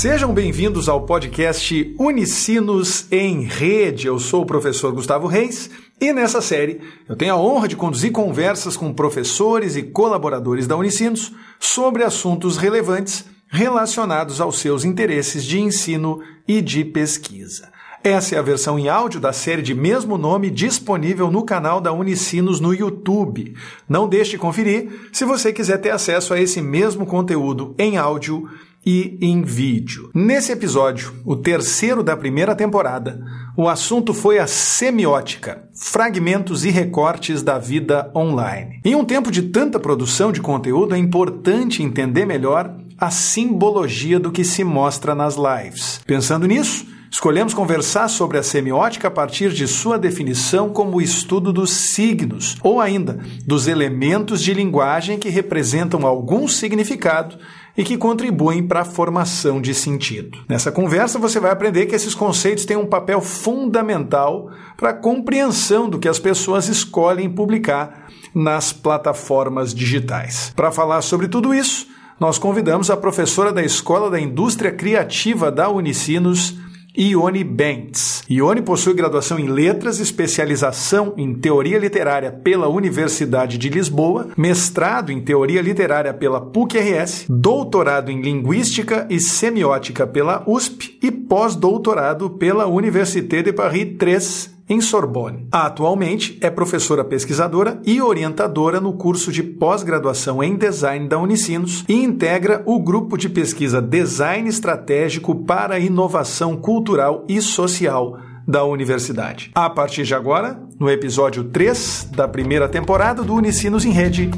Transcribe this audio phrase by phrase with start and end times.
[0.00, 4.06] Sejam bem-vindos ao podcast Unicinos em Rede.
[4.06, 5.68] Eu sou o professor Gustavo Reis
[6.00, 10.74] e nessa série eu tenho a honra de conduzir conversas com professores e colaboradores da
[10.74, 17.68] Unicinos sobre assuntos relevantes relacionados aos seus interesses de ensino e de pesquisa.
[18.02, 21.92] Essa é a versão em áudio da série de mesmo nome disponível no canal da
[21.92, 23.54] Unicinos no YouTube.
[23.86, 28.48] Não deixe de conferir se você quiser ter acesso a esse mesmo conteúdo em áudio
[28.84, 30.10] e em vídeo.
[30.14, 33.20] Nesse episódio, o terceiro da primeira temporada,
[33.56, 38.80] o assunto foi a semiótica, fragmentos e recortes da vida online.
[38.84, 44.30] Em um tempo de tanta produção de conteúdo, é importante entender melhor a simbologia do
[44.30, 46.00] que se mostra nas lives.
[46.06, 51.52] Pensando nisso, Escolhemos conversar sobre a semiótica a partir de sua definição como o estudo
[51.52, 57.36] dos signos, ou ainda dos elementos de linguagem que representam algum significado
[57.80, 60.38] e que contribuem para a formação de sentido.
[60.46, 65.88] Nessa conversa você vai aprender que esses conceitos têm um papel fundamental para a compreensão
[65.88, 70.52] do que as pessoas escolhem publicar nas plataformas digitais.
[70.54, 71.86] Para falar sobre tudo isso,
[72.20, 76.58] nós convidamos a professora da Escola da Indústria Criativa da Unicinos,
[76.96, 78.22] Ione Bentz.
[78.28, 85.20] Ione possui graduação em Letras, especialização em Teoria Literária pela Universidade de Lisboa, mestrado em
[85.20, 93.42] Teoria Literária pela PUC-RS, doutorado em Linguística e Semiótica pela USP e pós-doutorado pela Université
[93.42, 95.48] de Paris 3 em Sorbonne.
[95.50, 101.94] Atualmente é professora pesquisadora e orientadora no curso de pós-graduação em design da Unicinos e
[101.94, 109.50] integra o grupo de pesquisa Design Estratégico para Inovação Cultural e Social da universidade.
[109.54, 114.30] A partir de agora, no episódio 3 da primeira temporada do Unicinos em Rede,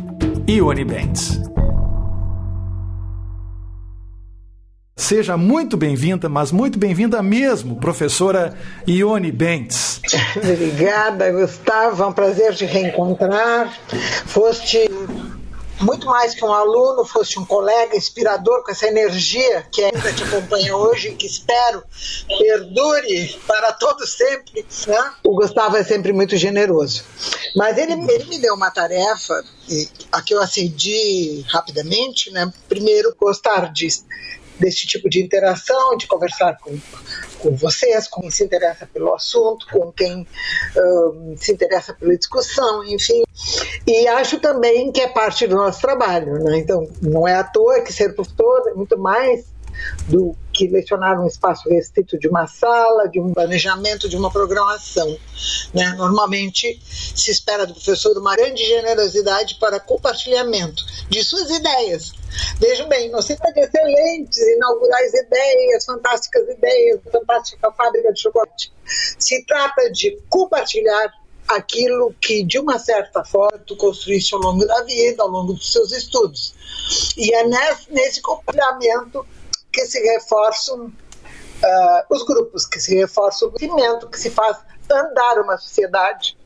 [0.48, 1.51] Ione Bentes.
[5.02, 10.00] Seja muito bem-vinda, mas muito bem-vinda mesmo, professora Ione Bentes.
[10.36, 12.04] Obrigada, Gustavo.
[12.04, 13.76] É um prazer te reencontrar.
[14.26, 14.88] Foste
[15.80, 20.22] muito mais que um aluno, foste um colega inspirador com essa energia que ainda te
[20.22, 21.82] acompanha hoje e que espero
[22.38, 24.64] perdure para todo sempre.
[24.86, 25.12] Né?
[25.24, 27.02] O Gustavo é sempre muito generoso.
[27.56, 29.34] Mas ele, ele me deu uma tarefa,
[30.12, 32.50] a que eu acendi rapidamente, né?
[32.68, 33.88] Primeiro, gostar de
[34.62, 36.78] desse tipo de interação, de conversar com,
[37.40, 42.84] com vocês, com quem se interessa pelo assunto, com quem uh, se interessa pela discussão,
[42.84, 43.24] enfim.
[43.86, 46.38] E acho também que é parte do nosso trabalho.
[46.44, 46.58] Né?
[46.58, 49.51] Então, não é à toa que ser professor é muito mais
[50.08, 55.16] do que lecionar um espaço restrito de uma sala, de um planejamento, de uma programação.
[55.72, 55.94] Né?
[55.96, 62.12] Normalmente se espera do professor uma grande generosidade para compartilhamento de suas ideias.
[62.58, 68.72] Vejam bem, nós temos excelentes, inaugurais ideias, fantásticas ideias, fantástica fábrica de chocolate.
[69.18, 71.12] Se trata de compartilhar
[71.48, 75.72] aquilo que, de uma certa forma, tu construíste ao longo da vida, ao longo dos
[75.72, 76.54] seus estudos.
[77.16, 77.44] E é
[77.90, 79.26] nesse compartilhamento
[79.72, 84.58] que se reforçam uh, os grupos, que se reforça o conhecimento, que se faz
[84.90, 86.36] andar uma sociedade,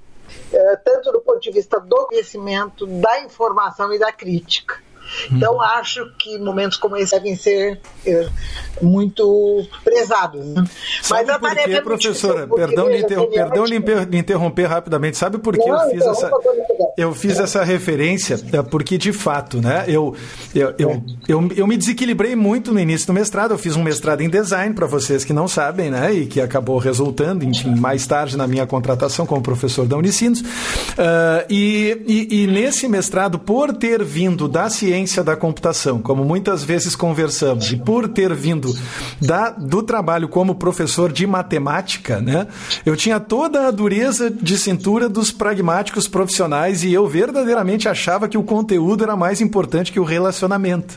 [0.52, 4.82] uh, tanto do ponto de vista do conhecimento, da informação e da crítica.
[5.30, 8.28] Então, acho que momentos como esse devem ser é,
[8.80, 10.44] muito prezados.
[10.44, 10.64] Né?
[11.10, 15.16] Mas a tarefa é professora, perdão, de interrom perdão de interromper rapidamente.
[15.16, 16.30] Sabe por que eu fiz então, essa
[16.96, 18.40] eu fiz essa referência?
[18.52, 19.84] É, porque de fato, né?
[19.86, 20.14] Eu
[20.54, 23.52] eu, eu, eu, eu me desequilibrei muito no início do mestrado.
[23.52, 26.12] Eu fiz um mestrado em design para vocês que não sabem, né?
[26.12, 30.40] E que acabou resultando, enfim, mais tarde na minha contratação como professor da Unicinos.
[30.40, 36.24] Uh, e, e, e nesse mestrado, por ter vindo da ciência ciência da computação, como
[36.24, 38.76] muitas vezes conversamos, e por ter vindo
[39.20, 42.48] da, do trabalho como professor de matemática, né,
[42.84, 48.36] eu tinha toda a dureza de cintura dos pragmáticos profissionais e eu verdadeiramente achava que
[48.36, 50.96] o conteúdo era mais importante que o relacionamento.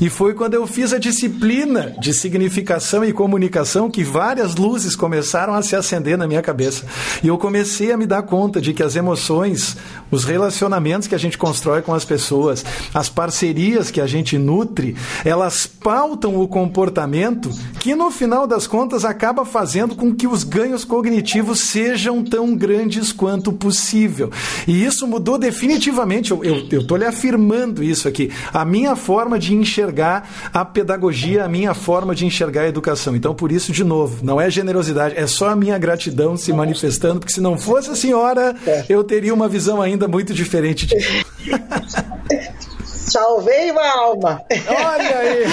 [0.00, 5.52] E foi quando eu fiz a disciplina de significação e comunicação que várias luzes começaram
[5.52, 6.84] a se acender na minha cabeça.
[7.24, 9.76] E eu comecei a me dar conta de que as emoções,
[10.10, 12.64] os relacionamentos que a gente constrói com as pessoas,
[12.94, 17.48] as parcerias, parcerias que a gente nutre, elas pautam o comportamento
[17.78, 23.12] que no final das contas acaba fazendo com que os ganhos cognitivos sejam tão grandes
[23.12, 24.28] quanto possível.
[24.66, 30.28] E isso mudou definitivamente, eu estou lhe afirmando isso aqui, a minha forma de enxergar
[30.52, 33.14] a pedagogia, a minha forma de enxergar a educação.
[33.14, 37.20] Então, por isso, de novo, não é generosidade, é só a minha gratidão se manifestando,
[37.20, 38.56] porque se não fosse a senhora,
[38.88, 41.24] eu teria uma visão ainda muito diferente disso.
[43.10, 44.44] Salvei uma alma.
[44.50, 45.44] Olha aí.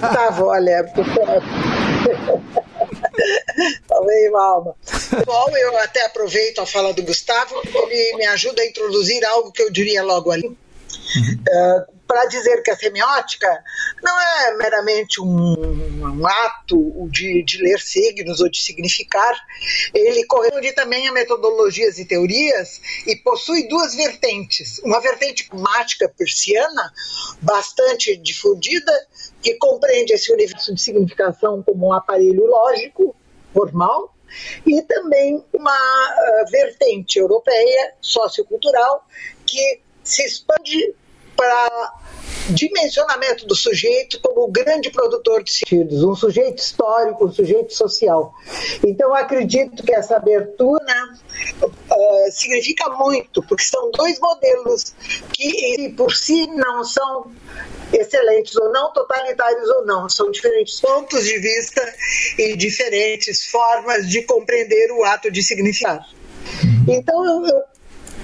[0.00, 0.92] Tava, olha.
[3.88, 4.74] Salvei uma alma.
[5.24, 9.62] Bom, eu até aproveito a fala do Gustavo, ele me ajuda a introduzir algo que
[9.62, 10.46] eu diria logo ali.
[10.46, 10.56] Uhum.
[11.48, 13.64] Uh, para dizer que a semiótica
[14.02, 15.54] não é meramente um,
[16.02, 19.34] um ato de, de, ler signos ou de significar,
[19.92, 24.78] ele corresponde também a metodologias e teorias e possui duas vertentes.
[24.84, 26.92] Uma vertente mática persiana,
[27.42, 28.92] bastante difundida,
[29.42, 33.14] que compreende esse universo de significação como um aparelho lógico,
[33.52, 34.14] formal,
[34.66, 39.06] e também uma uh, vertente europeia, sociocultural,
[39.46, 40.94] que se expande
[41.36, 41.92] para
[42.48, 48.32] dimensionamento do sujeito como grande produtor de sentidos, um sujeito histórico, um sujeito social.
[48.84, 50.94] Então, acredito que essa abertura
[51.62, 54.94] uh, significa muito, porque são dois modelos
[55.32, 57.32] que, por si, não são
[57.92, 61.94] excelentes ou não, totalitários ou não, são diferentes pontos de vista
[62.38, 66.00] e diferentes formas de compreender o ato de significar.
[66.88, 67.75] Então, eu, eu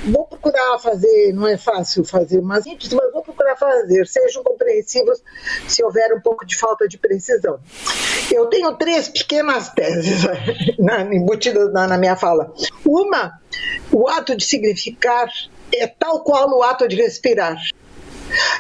[0.05, 5.23] vou procurar fazer, não é fácil fazer umas índices, mas vou procurar fazer, sejam compreensivos
[5.69, 7.61] se houver um pouco de falta de precisão.
[8.31, 10.23] Eu tenho três pequenas teses
[10.79, 12.53] na, embutidas na, na minha fala.
[12.85, 13.41] Uma,
[13.93, 15.29] o ato de significar
[15.73, 17.57] é tal qual o ato de respirar.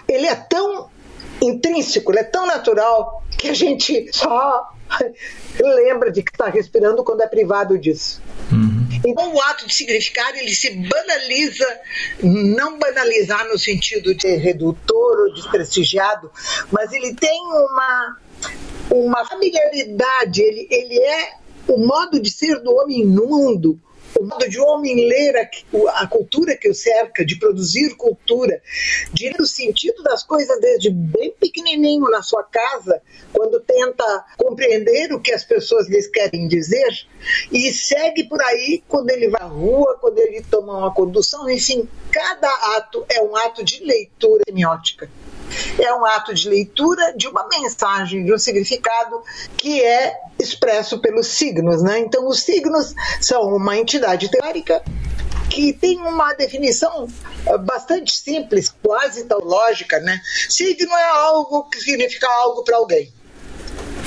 [0.08, 0.90] Ele é tão
[1.40, 4.68] intrínseco, ele é tão natural que a gente só
[5.60, 8.22] lembra de que está respirando quando é privado disso.
[8.50, 8.71] Uhum.
[9.04, 11.80] Então, o ato de significar ele se banaliza,
[12.22, 16.30] não banalizar no sentido de redutor ou desprestigiado,
[16.70, 18.16] mas ele tem uma,
[18.90, 21.32] uma familiaridade, ele, ele é
[21.68, 23.80] o modo de ser do homem no mundo
[24.18, 28.62] o modo de homem ler a, a, cultura que o cerca, de produzir cultura,
[29.12, 33.00] de ler o sentido das coisas desde bem pequenininho na sua casa,
[33.32, 37.06] quando tenta compreender o que as pessoas lhes querem dizer,
[37.50, 41.88] e segue por aí quando ele vai à rua, quando ele toma uma condução, enfim,
[42.10, 45.08] cada ato é um ato de leitura semiótica
[45.78, 49.22] é um ato de leitura de uma mensagem, de um significado
[49.56, 51.82] que é expresso pelos signos.
[51.82, 52.00] Né?
[52.00, 54.82] Então, os signos são uma entidade teórica
[55.48, 57.06] que tem uma definição
[57.46, 60.20] eh, bastante simples, quase teológica, né?
[60.48, 63.12] Signo é algo que significa algo para alguém.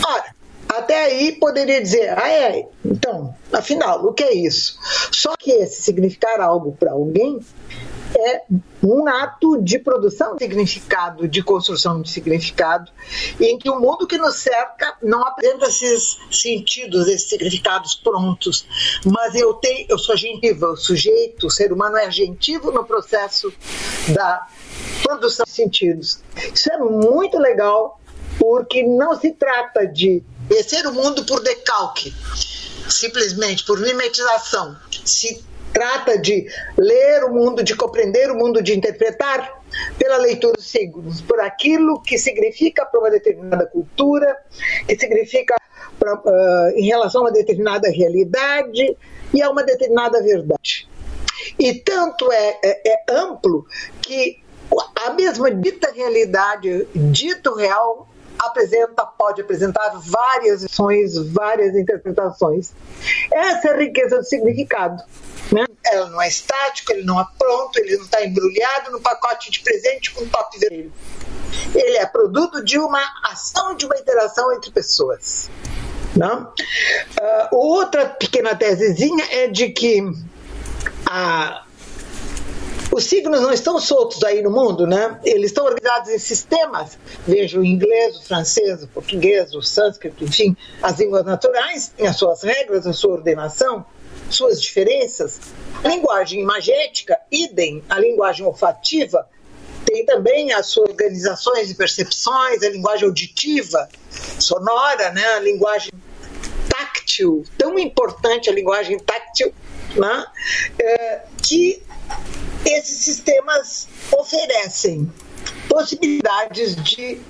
[0.03, 0.35] Ora,
[0.67, 4.77] até aí poderia dizer, ah é, então, afinal, o que é isso?
[5.11, 7.39] Só que esse significar algo para alguém
[8.17, 8.43] é
[8.81, 12.91] um ato de produção de significado, de construção de significado,
[13.39, 18.65] em que o mundo que nos cerca não apresenta esses sentidos, esses significados prontos,
[19.05, 23.53] mas eu tenho, eu sou agentivo, o sujeito, o ser humano é agentivo no processo
[24.13, 24.47] da
[25.03, 26.19] produção de sentidos.
[26.53, 27.99] Isso é muito legal,
[28.39, 32.13] porque não se trata de conhecer o mundo por decalque,
[32.89, 34.75] simplesmente por mimetização.
[35.03, 35.43] Se
[35.75, 39.61] trata de ler o mundo, de compreender o mundo, de interpretar
[39.97, 44.37] pela leitura dos signos, por aquilo que significa para uma determinada cultura,
[44.87, 45.53] que significa
[45.99, 48.97] pra, uh, em relação a uma determinada realidade
[49.33, 50.87] e a uma determinada verdade.
[51.59, 53.65] E tanto é, é, é amplo
[54.01, 54.41] que
[55.05, 58.07] a mesma dita realidade, dito real,
[58.39, 62.73] apresenta, pode apresentar várias versões, várias interpretações.
[63.31, 65.03] Essa é a riqueza do significado.
[65.51, 65.65] Né?
[65.85, 69.59] Ela não é estática, ele não é pronto, ele não está embrulhado no pacote de
[69.61, 70.91] presente com toque vermelho.
[71.73, 75.49] Ele é produto de uma ação, de uma interação entre pessoas.
[76.15, 76.43] Não?
[76.43, 80.01] Uh, outra pequena tesezinha é de que
[81.05, 81.64] a,
[82.95, 85.19] os signos não estão soltos aí no mundo, né?
[85.25, 86.97] Eles estão organizados em sistemas.
[87.27, 92.15] Veja o inglês, o francês, o português, o sânscrito, enfim, as línguas naturais têm as
[92.15, 93.85] suas regras, a sua ordenação
[94.29, 95.39] suas diferenças.
[95.83, 99.27] A linguagem imagética, idem, a linguagem olfativa,
[99.85, 103.89] tem também as suas organizações e percepções, a linguagem auditiva,
[104.39, 105.25] sonora, né?
[105.33, 105.91] a linguagem
[106.69, 109.53] táctil, tão importante a linguagem táctil,
[109.95, 110.25] né?
[110.79, 111.83] É, que
[112.65, 115.11] esses sistemas oferecem
[115.69, 117.21] possibilidades de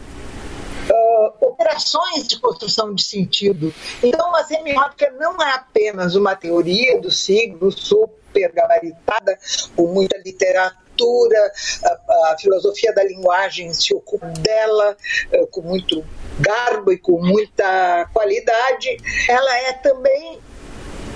[0.90, 3.74] uh, operações de construção de sentido.
[4.02, 9.38] Então, a semiótica não é apenas uma teoria do signo super gabaritada,
[9.76, 11.52] com muita literatura,
[11.84, 14.96] a, a filosofia da linguagem se ocupa dela
[15.34, 16.06] uh, com muito
[16.40, 18.98] garbo e com muita qualidade.
[19.28, 20.40] Ela é também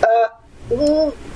[0.03, 1.28] uh, um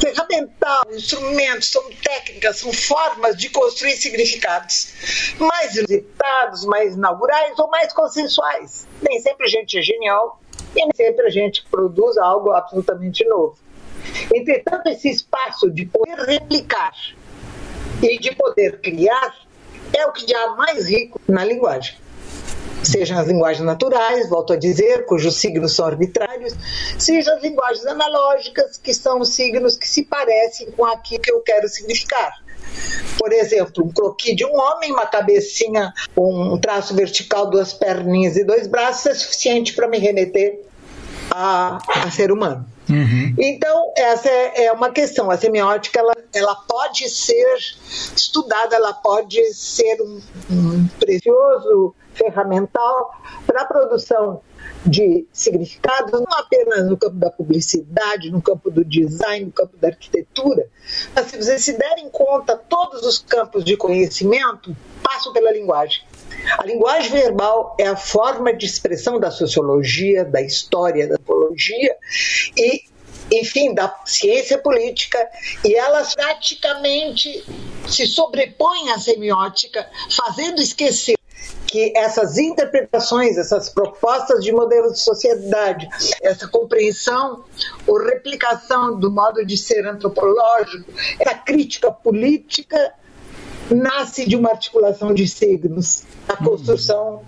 [0.00, 4.92] ferramental, instrumentos, são técnicas, são formas de construir significados
[5.38, 8.86] mais inusitados, mais inaugurais ou mais consensuais.
[9.02, 10.40] Nem sempre a gente é genial
[10.74, 13.56] e nem sempre a gente produz algo absolutamente novo.
[14.34, 16.92] Entretanto, esse espaço de poder replicar
[18.02, 19.36] e de poder criar
[19.92, 21.96] é o que há mais rico na linguagem
[22.90, 26.54] sejam as linguagens naturais, volto a dizer, cujos signos são arbitrários,
[26.98, 31.68] sejam as linguagens analógicas, que são signos que se parecem com aquilo que eu quero
[31.68, 32.32] significar.
[33.18, 38.44] Por exemplo, um croquis de um homem, uma cabecinha, um traço vertical, duas perninhas e
[38.44, 40.60] dois braços é suficiente para me remeter
[41.30, 42.66] a, a ser humano.
[42.88, 43.34] Uhum.
[43.38, 45.30] Então, essa é, é, uma questão.
[45.30, 47.56] A semiótica ela, ela pode ser
[48.16, 50.20] estudada, ela pode ser um,
[50.50, 53.10] um precioso ferramental
[53.46, 54.40] para a produção
[54.84, 59.88] de significados, não apenas no campo da publicidade, no campo do design, no campo da
[59.88, 60.68] arquitetura,
[61.14, 66.02] mas se vocês se derem conta, todos os campos de conhecimento passam pela linguagem.
[66.58, 71.96] A linguagem verbal é a forma de expressão da sociologia, da história, da antropologia
[72.56, 72.84] e,
[73.30, 75.18] enfim, da ciência política,
[75.64, 77.44] e elas praticamente
[77.86, 81.19] se sobrepõem à semiótica, fazendo esquecer
[81.70, 85.88] que essas interpretações, essas propostas de modelo de sociedade,
[86.20, 87.44] essa compreensão
[87.86, 92.92] ou replicação do modo de ser antropológico, essa crítica política
[93.70, 97.22] nasce de uma articulação de signos, a construção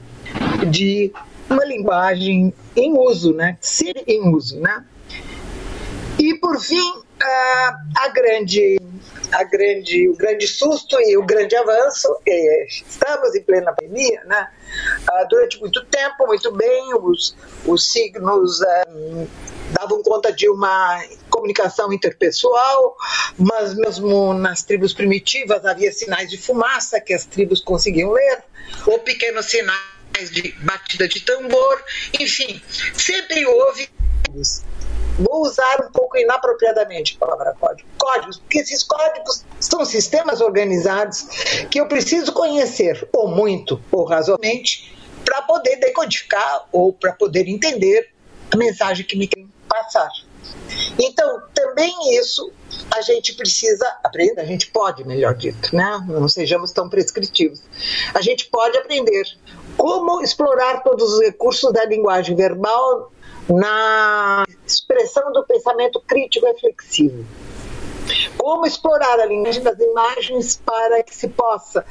[0.68, 1.12] de
[1.48, 3.56] uma linguagem em uso, né?
[3.60, 4.84] Ser em uso, né?
[6.18, 8.78] E por fim, a grande
[9.32, 12.08] a grande, o grande susto e o grande avanço.
[12.26, 14.48] estamos em plena pandemia, né?
[15.08, 17.34] Ah, durante muito tempo, muito bem, os,
[17.66, 19.26] os signos um,
[19.72, 22.96] davam conta de uma comunicação interpessoal,
[23.38, 28.44] mas mesmo nas tribos primitivas havia sinais de fumaça que as tribos conseguiam ler,
[28.86, 31.82] ou pequenos sinais de batida de tambor,
[32.20, 32.60] enfim,
[32.94, 33.88] sempre houve
[35.18, 37.88] Vou usar um pouco inapropriadamente a palavra código.
[37.98, 41.22] Códigos, porque esses códigos são sistemas organizados
[41.70, 48.10] que eu preciso conhecer, ou muito, ou razoavelmente, para poder decodificar ou para poder entender
[48.50, 50.10] a mensagem que me quer passar.
[50.98, 52.52] Então, também isso
[52.90, 56.04] a gente precisa aprender, a gente pode, melhor dito, né?
[56.08, 57.60] Não sejamos tão prescritivos.
[58.14, 59.24] A gente pode aprender
[59.76, 63.12] como explorar todos os recursos da linguagem verbal
[63.52, 67.24] na expressão do pensamento crítico reflexivo.
[68.36, 71.84] Como explorar a linguagem das imagens para que se possa,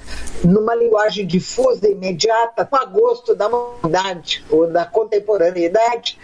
[0.44, 6.20] numa linguagem difusa e imediata, com a gosto da modernidade ou da contemporaneidade,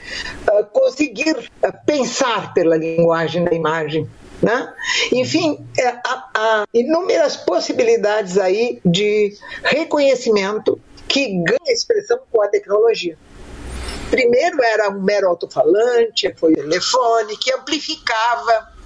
[0.51, 4.09] uh, conseguir uh, pensar pela linguagem da imagem.
[4.41, 4.73] Né?
[5.13, 5.65] Enfim,
[6.05, 13.17] há, há inúmeras possibilidades aí de reconhecimento que ganha expressão com a tecnologia.
[14.09, 18.77] Primeiro era um mero alto-falante, foi telefone, que amplificava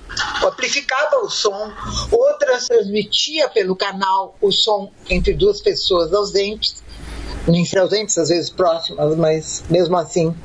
[0.43, 1.71] amplificava o som,
[2.11, 6.83] outra transmitia pelo canal o som entre duas pessoas ausentes,
[7.47, 10.35] nem ausentes, às vezes próximas, mas mesmo assim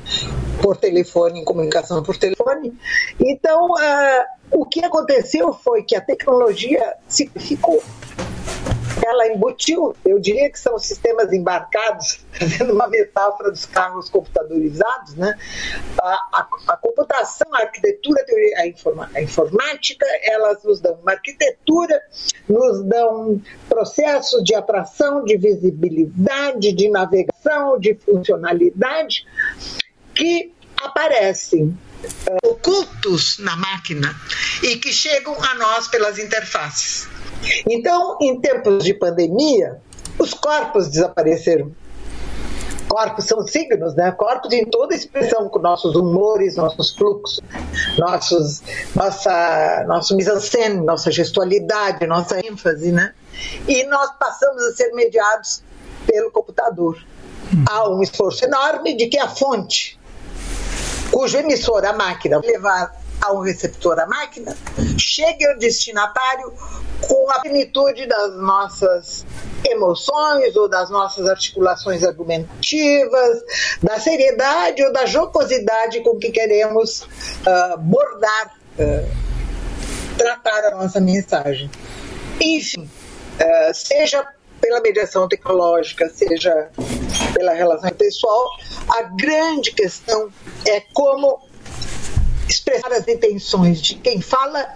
[0.63, 2.73] por telefone, em comunicação por telefone.
[3.21, 7.83] Então, uh, o que aconteceu foi que a tecnologia simplificou
[9.07, 15.39] ela embutiu, eu diria que são sistemas embarcados, fazendo uma metáfora dos carros computadorizados, né?
[15.99, 18.25] A, a, a computação, a arquitetura,
[18.57, 22.03] a, informa, a informática, elas nos dão uma arquitetura,
[22.49, 29.27] nos dão processos de atração, de visibilidade, de navegação, de funcionalidade,
[30.15, 31.77] que aparecem
[32.45, 34.15] ocultos na máquina
[34.63, 37.09] e que chegam a nós pelas interfaces.
[37.69, 39.81] Então, em tempos de pandemia,
[40.19, 41.73] os corpos desapareceram.
[42.89, 44.13] Corpos são signos, né?
[44.13, 47.41] Corpos em toda expressão, com nossos humores, nossos fluxos,
[47.99, 48.63] nossos,
[48.95, 53.13] nossa, nosso mise-en-scène, nossa gestualidade, nossa ênfase, né?
[53.67, 55.63] E nós passamos a ser mediados
[56.07, 56.97] pelo computador.
[57.69, 59.99] Há um esforço enorme de que a fonte,
[61.11, 64.57] cujo emissor, a máquina, levar a um receptor, a máquina,
[64.99, 66.53] chegue ao destinatário
[67.01, 69.27] com a plenitude das nossas
[69.65, 73.43] emoções ou das nossas articulações argumentativas,
[73.83, 81.71] da seriedade ou da jocosidade com que queremos uh, bordar, uh, tratar a nossa mensagem.
[82.41, 84.27] Enfim, uh, seja
[84.61, 86.71] pela mediação tecnológica, seja
[87.35, 88.49] pela relação pessoal,
[88.89, 90.31] a grande questão
[90.67, 91.46] é como
[92.49, 94.67] expressar as intenções de quem fala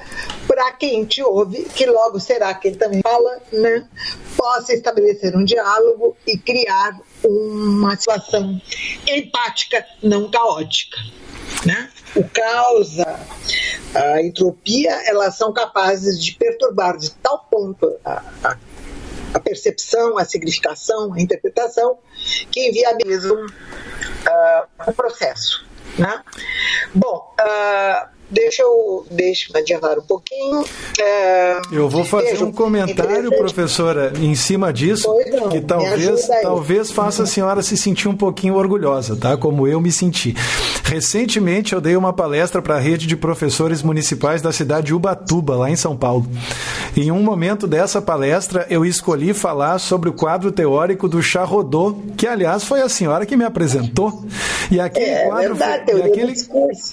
[0.46, 3.88] para quem te ouve, que logo será quem também fala, né?
[4.36, 8.60] Possa estabelecer um diálogo e criar uma situação
[9.06, 10.98] empática, não caótica.
[11.66, 11.90] Né?
[12.16, 12.98] O caos,
[13.94, 18.56] a entropia, elas são capazes de perturbar de tal ponto a, a,
[19.34, 21.98] a percepção, a significação, a interpretação,
[22.50, 25.69] que inviabilizam uh, o processo.
[25.98, 26.20] Né?
[26.94, 30.64] Bom, uh, Deixa eu, deixa eu adiantar um pouquinho.
[31.00, 37.24] É, eu vou fazer um comentário, professora, em cima disso, não, que talvez, talvez faça
[37.24, 39.36] a senhora se sentir um pouquinho orgulhosa, tá?
[39.36, 40.36] Como eu me senti.
[40.84, 45.56] Recentemente eu dei uma palestra para a rede de professores municipais da cidade de Ubatuba,
[45.56, 46.24] lá em São Paulo.
[46.96, 52.28] Em um momento dessa palestra, eu escolhi falar sobre o quadro teórico do Charrodot, que
[52.28, 54.24] aliás foi a senhora que me apresentou.
[54.70, 56.32] E aquele é, quadro verdade, e aquele,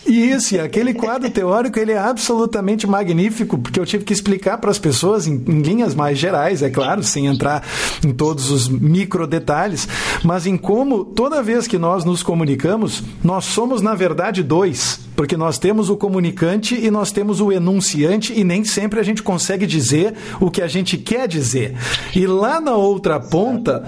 [0.08, 4.72] isso, e aquele quadro teórico ele é absolutamente magnífico, porque eu tive que explicar para
[4.72, 7.64] as pessoas em, em, linhas mais gerais, é claro, sem entrar
[8.04, 9.88] em todos os micro detalhes,
[10.24, 15.36] mas em como toda vez que nós nos comunicamos, nós somos na verdade dois, porque
[15.36, 19.66] nós temos o comunicante e nós temos o enunciante e nem sempre a gente consegue
[19.66, 21.74] dizer o que a gente quer dizer.
[22.16, 23.84] E lá na outra ponta,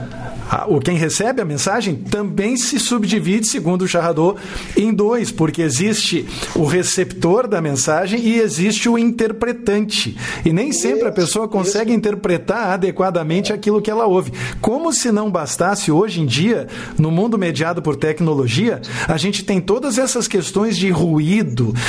[0.67, 4.37] o quem recebe a mensagem também se subdivide, segundo o Charrador,
[4.75, 10.17] em dois, porque existe o receptor da mensagem e existe o interpretante.
[10.43, 14.33] E nem sempre a pessoa consegue interpretar adequadamente aquilo que ela ouve.
[14.59, 16.67] Como se não bastasse hoje em dia,
[16.97, 21.18] no mundo mediado por tecnologia, a gente tem todas essas questões de ruído,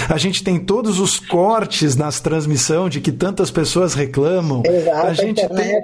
[0.09, 4.63] a gente tem todos os cortes nas transmissão de que tantas pessoas reclamam.
[4.65, 5.83] Exato, a gente tem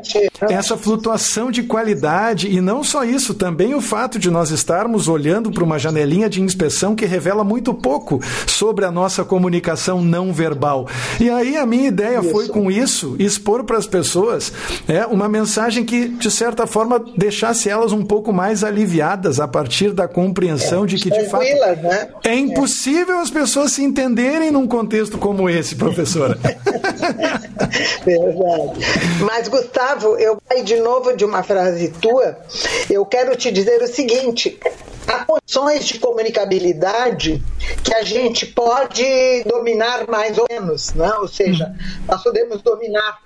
[0.49, 5.51] essa flutuação de qualidade e não só isso, também o fato de nós estarmos olhando
[5.51, 10.87] para uma janelinha de inspeção que revela muito pouco sobre a nossa comunicação não verbal.
[11.21, 12.31] E aí a minha ideia isso.
[12.31, 14.53] foi com isso expor para as pessoas
[14.89, 19.93] é uma mensagem que de certa forma deixasse elas um pouco mais aliviadas a partir
[19.93, 21.45] da compreensão é, de que de fato
[21.83, 22.09] né?
[22.25, 23.21] é impossível é.
[23.23, 26.39] as pessoas se entenderem num contexto como esse, professora.
[28.03, 28.81] Verdade.
[29.21, 32.39] Mas Gustavo, eu de novo de uma frase tua
[32.89, 34.59] eu quero te dizer o seguinte:
[35.07, 37.43] há condições de comunicabilidade
[37.85, 39.05] que a gente pode
[39.45, 41.13] dominar mais ou menos, né?
[41.19, 41.75] ou seja,
[42.09, 43.26] nós podemos dominar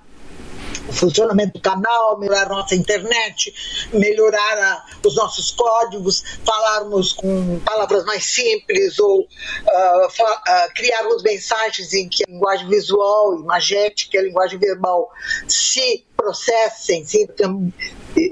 [0.89, 8.05] o funcionamento do canal, melhorar nossa internet, melhorar a, os nossos códigos, falarmos com palavras
[8.05, 14.23] mais simples ou uh, fa, uh, criarmos mensagens em que a linguagem visual, imagética a
[14.23, 15.11] linguagem verbal
[15.49, 17.27] se processem, se,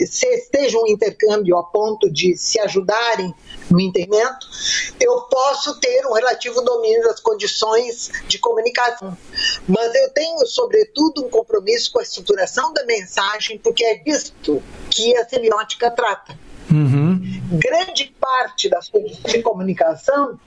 [0.07, 3.35] se esteja um intercâmbio a ponto de se ajudarem
[3.71, 4.47] no entendimento,
[5.01, 9.17] eu posso ter um relativo domínio das condições de comunicação.
[9.67, 15.17] Mas eu tenho, sobretudo, um compromisso com a estruturação da mensagem, porque é disto que
[15.17, 16.39] a semiótica trata.
[16.71, 17.21] Uhum.
[17.53, 20.39] Grande parte das condições de comunicação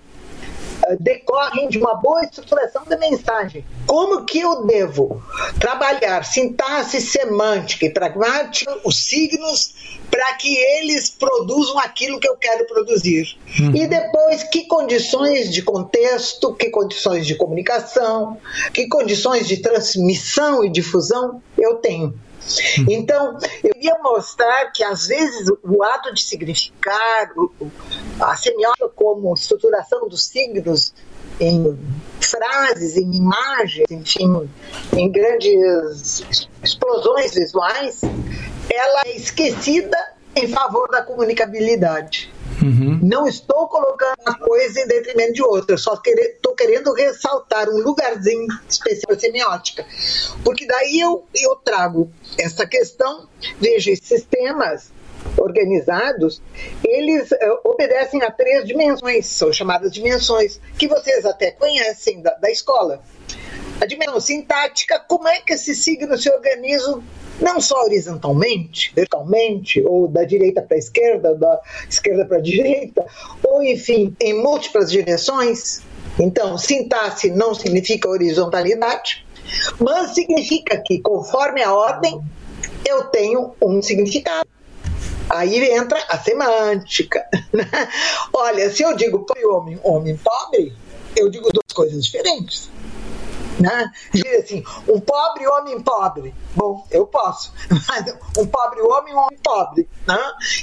[1.00, 3.66] decorrem de uma boa estruturação da mensagem.
[3.86, 5.22] Como que eu devo
[5.60, 12.66] trabalhar sintaxe semântica e pragmática, os signos, para que eles produzam aquilo que eu quero
[12.66, 13.38] produzir?
[13.60, 13.76] Uhum.
[13.76, 18.38] E depois, que condições de contexto, que condições de comunicação,
[18.74, 22.14] que condições de transmissão e difusão eu tenho?
[22.90, 27.32] Então, eu ia mostrar que, às vezes, o ato de significar,
[28.20, 30.94] a semiótica como estruturação dos signos
[31.40, 31.78] em
[32.20, 34.50] frases, em imagens, enfim,
[34.96, 36.24] em grandes
[36.64, 38.02] explosões visuais,
[38.70, 39.98] ela é esquecida
[40.36, 42.32] em favor da comunicabilidade.
[42.62, 43.00] Uhum.
[43.02, 48.48] Não estou colocando uma coisa em detrimento de outra, só estou querendo ressaltar um lugarzinho
[48.70, 49.86] especial semiótica.
[50.44, 53.28] Porque daí eu, eu trago essa questão,
[53.60, 54.92] veja, sistemas
[55.38, 56.42] organizados,
[56.84, 62.50] eles uh, obedecem a três dimensões, são chamadas dimensões, que vocês até conhecem da, da
[62.50, 63.02] escola.
[63.80, 67.04] A dimensão sintática, como é que esses signos se organizam
[67.42, 73.06] não só horizontalmente, verticalmente, ou da direita para a esquerda, da esquerda para a direita,
[73.44, 75.82] ou enfim, em múltiplas direções.
[76.20, 79.26] Então, sintaxe não significa horizontalidade,
[79.80, 82.22] mas significa que, conforme a ordem,
[82.86, 84.48] eu tenho um significado.
[85.30, 87.26] Aí entra a semântica.
[87.54, 87.66] Né?
[88.34, 90.74] Olha, se eu digo pobre homem, homem pobre,
[91.16, 92.70] eu digo duas coisas diferentes.
[93.62, 93.92] Né?
[94.14, 96.34] Diz assim, um pobre homem pobre.
[96.56, 97.54] Bom, eu posso.
[97.88, 98.06] Mas
[98.38, 99.88] um pobre homem, um homem pobre.
[100.08, 100.20] Né?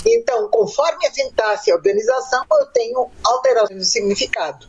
[0.07, 4.69] Então, conforme a sintaxe e a organização, eu tenho alterações de significado.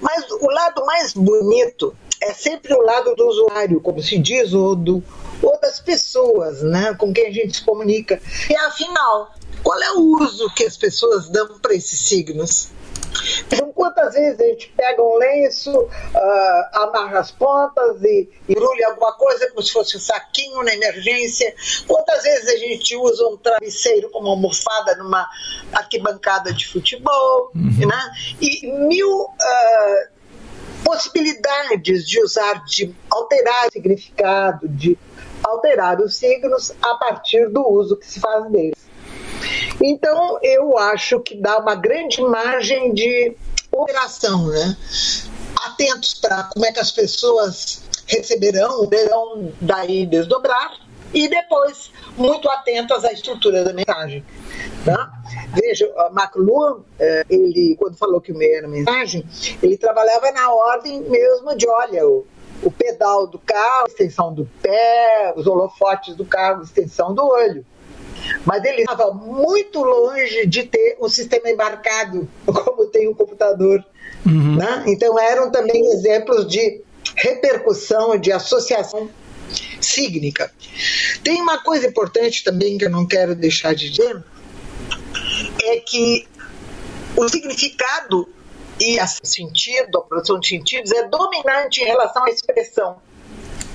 [0.00, 4.76] Mas o lado mais bonito é sempre o lado do usuário, como se diz, ou,
[4.76, 5.02] do,
[5.42, 8.20] ou das pessoas né, com quem a gente se comunica.
[8.48, 12.68] E afinal, qual é o uso que as pessoas dão para esses signos?
[13.46, 19.12] Então, quantas vezes a gente pega um lenço, uh, amarra as pontas e embrulha alguma
[19.12, 21.54] coisa como se fosse um saquinho na emergência?
[21.86, 25.28] Quantas vezes a gente usa um travesseiro como almofada numa
[25.72, 27.50] arquibancada de futebol?
[27.54, 27.86] Uhum.
[27.86, 28.12] Né?
[28.40, 30.12] E mil uh,
[30.84, 34.98] possibilidades de usar, de alterar o significado, de
[35.42, 38.91] alterar os signos a partir do uso que se faz deles.
[39.82, 43.34] Então, eu acho que dá uma grande margem de
[43.70, 44.76] operação, né?
[45.64, 50.72] Atentos para como é que as pessoas receberão, verão daí desdobrar,
[51.14, 54.24] e depois muito atentas à estrutura da mensagem.
[54.84, 55.12] Tá?
[55.54, 59.24] Veja, o McLuhan, eh, ele, quando falou que o meio era mensagem,
[59.62, 62.26] ele trabalhava na ordem mesmo de, olha, o,
[62.62, 67.24] o pedal do carro, a extensão do pé, os holofotes do carro, a extensão do
[67.24, 67.64] olho.
[68.44, 73.84] Mas ele estava muito longe de ter um sistema embarcado, como tem o um computador.
[74.26, 74.56] Uhum.
[74.56, 74.84] Né?
[74.86, 76.80] Então, eram também exemplos de
[77.16, 79.08] repercussão, de associação
[79.80, 80.50] sígnica.
[81.22, 84.22] Tem uma coisa importante também que eu não quero deixar de dizer,
[85.64, 86.26] é que
[87.16, 88.28] o significado
[88.80, 92.96] e o sentido, a produção de sentidos é dominante em relação à expressão.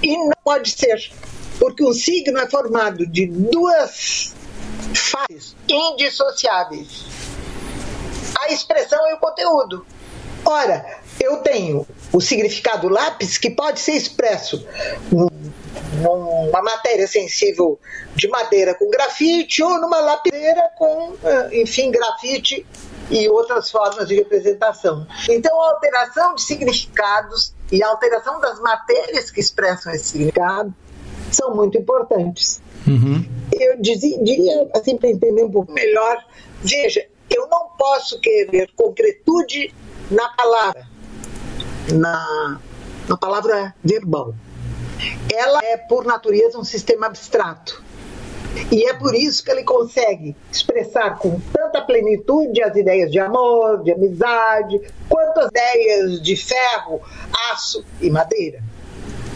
[0.02, 1.12] E não pode ser,
[1.60, 4.36] porque um signo é formado de duas
[4.94, 7.06] fases indissociáveis:
[8.40, 9.86] a expressão e o conteúdo.
[10.46, 14.66] Ora, eu tenho o significado lápis que pode ser expresso
[15.12, 17.80] numa matéria sensível
[18.16, 22.66] de madeira com grafite ou numa lapideira com, eh, enfim, grafite
[23.10, 25.08] e outras formas de representação.
[25.30, 30.74] Então, a alteração de significados e a alteração das matérias que expressam esse significado
[31.32, 32.62] são muito importantes.
[32.88, 33.26] Uhum.
[33.52, 34.18] Eu dizia,
[34.74, 36.24] assim, para entender um pouco melhor,
[36.62, 39.74] veja, eu não posso querer concretude
[40.10, 40.88] na palavra,
[41.94, 42.60] na,
[43.08, 44.34] na palavra verbal.
[45.34, 47.84] Ela é, por natureza, um sistema abstrato.
[48.72, 53.84] E é por isso que ele consegue expressar com tanta plenitude as ideias de amor,
[53.84, 57.02] de amizade, quanto as ideias de ferro,
[57.52, 58.64] aço e madeira.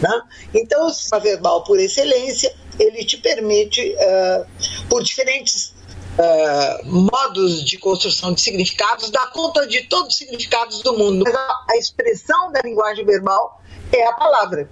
[0.02, 0.22] Né?
[0.52, 4.46] Então, o sistema verbal por excelência, ele te permite, uh,
[4.88, 5.72] por diferentes
[6.18, 11.24] uh, modos de construção de significados, dar conta de todos os significados do mundo.
[11.28, 13.62] A, expressão da linguagem verbal
[13.92, 14.68] é a palavra.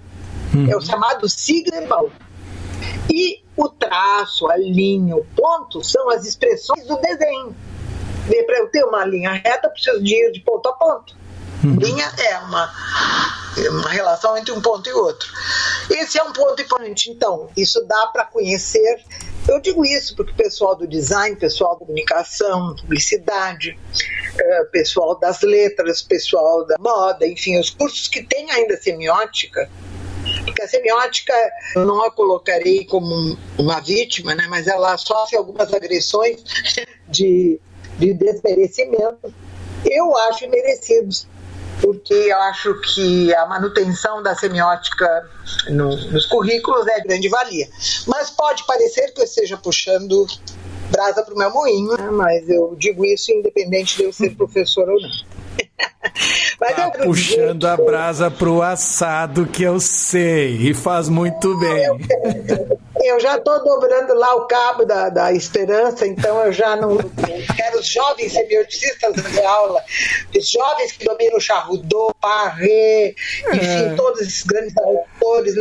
[0.53, 0.69] Uhum.
[0.69, 2.09] É o chamado signo verbal.
[3.09, 7.55] E o traço, a linha, o ponto são as expressões do desenho.
[8.45, 11.20] Para eu ter uma linha reta, eu preciso de ir de ponto a ponto.
[11.63, 12.73] Linha é uma,
[13.69, 15.31] uma relação entre um ponto e outro.
[15.89, 17.09] Esse é um ponto importante.
[17.09, 19.03] Então, isso dá para conhecer.
[19.47, 23.77] Eu digo isso porque o pessoal do design, pessoal da comunicação, publicidade,
[24.37, 29.69] é, pessoal das letras, pessoal da moda, enfim, os cursos que têm ainda semiótica,
[30.45, 31.33] porque a semiótica
[31.75, 36.41] eu não a colocarei como uma vítima, né, mas ela sofre algumas agressões
[37.09, 37.59] de,
[37.97, 39.33] de desmerecimento,
[39.83, 41.27] eu acho merecidos,
[41.79, 45.29] porque eu acho que a manutenção da semiótica
[45.69, 47.67] no, nos currículos é grande valia.
[48.07, 50.25] Mas pode parecer que eu esteja puxando
[50.91, 54.89] brasa para o meu moinho, né, mas eu digo isso independente de eu ser professor
[54.89, 55.09] ou não.
[56.59, 61.87] Mas tá puxando a brasa pro assado que eu sei e faz muito bem.
[63.11, 66.97] Eu já estou dobrando lá o cabo da, da esperança, então eu já não
[67.57, 69.83] quero os jovens semioticistas da aula,
[70.33, 72.10] os jovens que dominam Charrudot, Parré,
[73.53, 73.93] enfim, é.
[73.95, 75.55] todos esses grandes autores,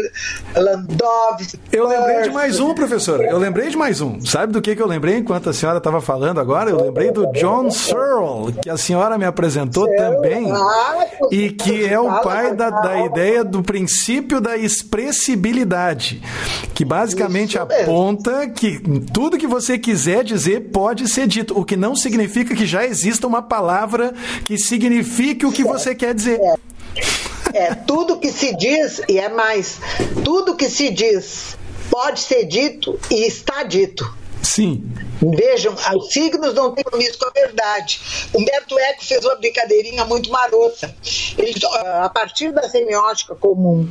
[0.57, 1.41] Landov.
[1.73, 3.25] Eu lembrei de mais um, professor.
[3.25, 4.21] Eu lembrei de mais um.
[4.21, 6.71] Sabe do que, que eu lembrei enquanto a senhora estava falando agora?
[6.71, 10.17] Eu lembrei do John Searle, que a senhora me apresentou Searle.
[10.17, 16.23] também, ah, e que é o pai da, da ideia do princípio da expressibilidade,
[16.75, 18.81] que basicamente basicamente aponta que
[19.13, 23.27] tudo que você quiser dizer pode ser dito, o que não significa que já exista
[23.27, 24.13] uma palavra
[24.45, 26.39] que signifique o que você quer dizer.
[27.53, 27.75] É.
[27.75, 29.81] tudo que se diz, e é mais,
[30.25, 31.57] tudo que se diz
[31.91, 34.21] pode ser dito e está dito.
[34.43, 34.91] Sim.
[35.23, 38.01] Vejam, os signos não têm compromisso com a verdade.
[38.35, 40.95] Humberto Eco fez uma brincadeirinha muito marota.
[41.37, 41.55] Ele,
[42.03, 43.89] a partir da semiótica comum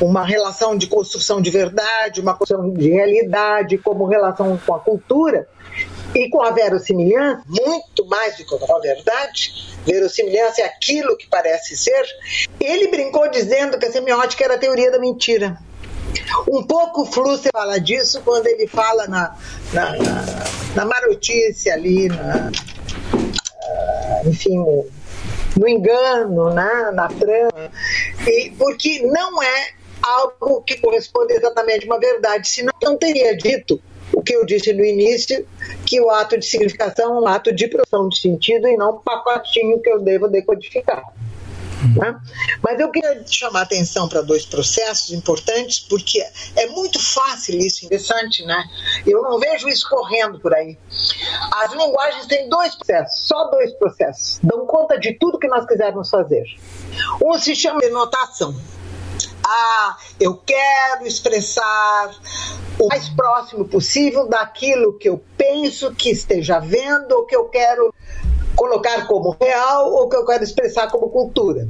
[0.00, 5.46] uma relação de construção de verdade, uma construção de realidade, como relação com a cultura
[6.14, 11.26] e com a verossimilhança, muito mais do que com a verdade, verossimilhança é aquilo que
[11.28, 12.04] parece ser,
[12.60, 15.58] ele brincou dizendo que a semiótica era a teoria da mentira.
[16.48, 19.36] Um pouco Flusser fala disso quando ele fala na,
[19.72, 20.24] na, na,
[20.76, 22.50] na marotice ali, na,
[24.24, 24.86] enfim, no,
[25.56, 27.70] no engano, né, na trama,
[28.26, 29.70] e, porque não é
[30.02, 33.80] algo que corresponde exatamente a uma verdade, senão não teria dito
[34.12, 35.46] o que eu disse no início,
[35.86, 38.98] que o ato de significação é um ato de produção de sentido e não um
[38.98, 41.02] pacotinho que eu devo decodificar.
[41.96, 42.20] Né?
[42.62, 46.22] Mas eu queria chamar a atenção para dois processos importantes, porque
[46.54, 48.62] é muito fácil isso, interessante, né?
[49.06, 50.76] Eu não vejo isso correndo por aí.
[51.52, 56.10] As linguagens têm dois processos, só dois processos, dão conta de tudo que nós quisermos
[56.10, 56.44] fazer.
[57.24, 58.54] Um se chama denotação.
[59.46, 62.14] Ah, eu quero expressar
[62.78, 67.94] o mais próximo possível daquilo que eu penso que esteja vendo ou que eu quero
[68.54, 71.68] colocar como real ou que eu quero expressar como cultura.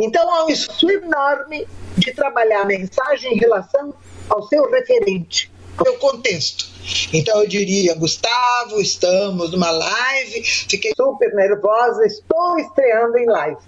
[0.00, 3.94] Então há um esforço enorme de trabalhar a mensagem em relação
[4.28, 6.70] ao seu referente, ao seu contexto.
[7.12, 13.60] Então eu diria, Gustavo, estamos numa live, fiquei super nervosa, estou estreando em live.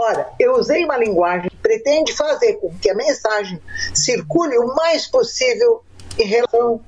[0.00, 3.60] Ora, eu usei uma linguagem pretende fazer com que a mensagem
[3.94, 5.82] circule o mais possível
[6.18, 6.80] em relação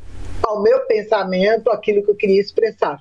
[0.43, 2.99] ao meu pensamento, aquilo que eu queria expressar.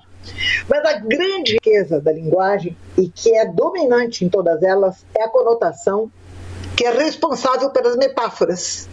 [0.68, 5.28] Mas a grande riqueza da linguagem, e que é dominante em todas elas, é a
[5.30, 6.12] conotação,
[6.76, 8.86] que é responsável pelas metáforas.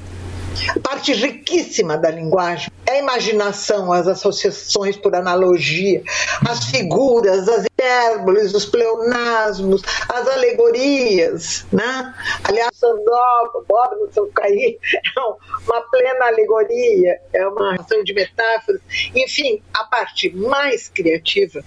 [0.69, 6.01] A parte riquíssima da linguagem é a imaginação, as associações por analogia,
[6.47, 12.13] as figuras, as hipérboles, os pleonasmos, as alegorias, né?
[12.43, 18.81] Aliás, Sandoval, Bob no seu cair, é uma plena alegoria, é uma ação de metáforas.
[19.15, 21.63] Enfim, a parte mais criativa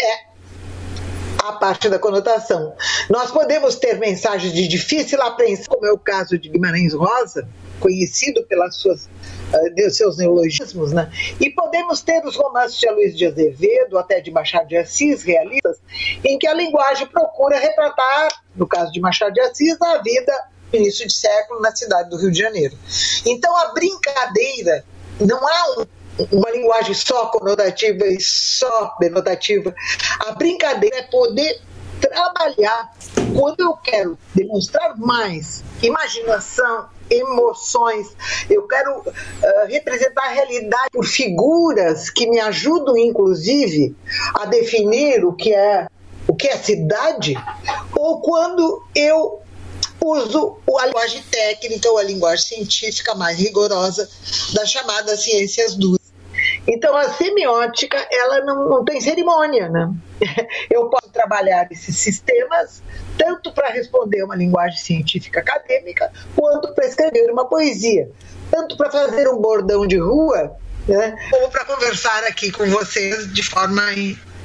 [0.00, 0.34] é
[1.48, 2.74] a parte da conotação.
[3.10, 7.46] Nós podemos ter mensagens de difícil apreensão, como é o caso de Guimarães Rosa,
[7.80, 11.10] conhecido pelas suas uh, seus neologismos, né?
[11.40, 15.78] E podemos ter os romances de Luiz de Azevedo, até de Machado de Assis, realistas,
[16.24, 20.32] em que a linguagem procura retratar, no caso de Machado de Assis, a vida
[20.72, 22.76] no início de século na cidade do Rio de Janeiro.
[23.26, 24.84] Então a brincadeira
[25.20, 25.84] não há um
[26.30, 29.74] uma linguagem só conotativa e só denotativa.
[30.20, 31.60] A brincadeira é poder
[32.00, 32.92] trabalhar
[33.36, 38.08] quando eu quero demonstrar mais imaginação, emoções,
[38.48, 43.94] eu quero uh, representar a realidade por figuras que me ajudam, inclusive,
[44.34, 45.86] a definir o que é
[46.26, 47.34] o que é cidade,
[47.92, 49.42] ou quando eu
[50.02, 54.08] uso a linguagem técnica ou a linguagem científica mais rigorosa
[54.54, 56.03] das chamadas ciências duras.
[56.66, 59.92] Então a semiótica ela não, não tem cerimônia, né?
[60.70, 62.82] Eu posso trabalhar esses sistemas
[63.18, 68.10] tanto para responder uma linguagem científica acadêmica quanto para escrever uma poesia,
[68.50, 70.56] tanto para fazer um bordão de rua,
[70.88, 71.16] né?
[71.30, 73.82] Como para conversar aqui com vocês de forma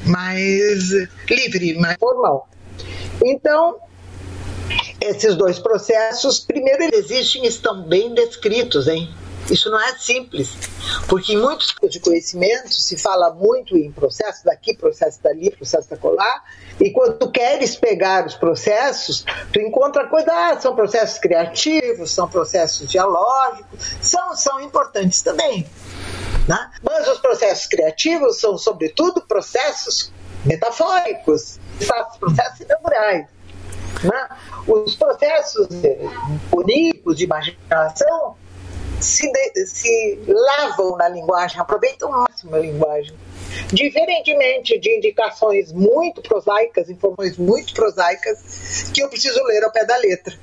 [0.05, 0.91] mais
[1.29, 2.49] livre, mais formal.
[3.23, 3.79] Então
[5.01, 9.09] esses dois processos, primeiro, eles existem e estão bem descritos, hein?
[9.49, 10.49] Isso não é simples,
[11.07, 15.89] porque em muitos tipos de conhecimento se fala muito em processo daqui, processo dali, processo
[15.89, 16.43] da colar,
[16.79, 22.27] e quando tu queres pegar os processos, tu encontra coisa, ah, são processos criativos, são
[22.27, 25.67] processos dialógicos, são, são importantes também.
[26.47, 26.71] Né?
[26.83, 30.11] Mas os processos criativos são, sobretudo, processos
[30.45, 31.59] metafóricos,
[32.19, 33.27] processos naturais.
[34.03, 34.29] Né?
[34.67, 35.67] Os processos
[36.49, 38.35] bonitos de imaginação
[38.99, 43.13] se, de, se lavam na linguagem, aproveitam o máximo a linguagem.
[43.71, 49.97] Diferentemente de indicações muito prosaicas, informações muito prosaicas, que eu preciso ler ao pé da
[49.97, 50.33] letra.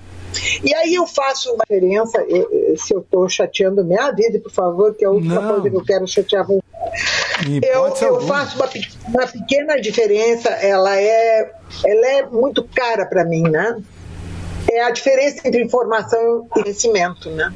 [0.62, 2.24] E aí eu faço uma diferença,
[2.76, 5.54] se eu estou chateando, me avise, por favor, que é a última Não.
[5.54, 6.60] coisa que eu quero chatear você.
[7.62, 8.68] Eu, eu faço uma,
[9.08, 11.52] uma, pequena diferença, ela é,
[11.84, 13.76] ela é muito cara para mim, né?
[14.70, 17.52] É a diferença entre informação e conhecimento, né?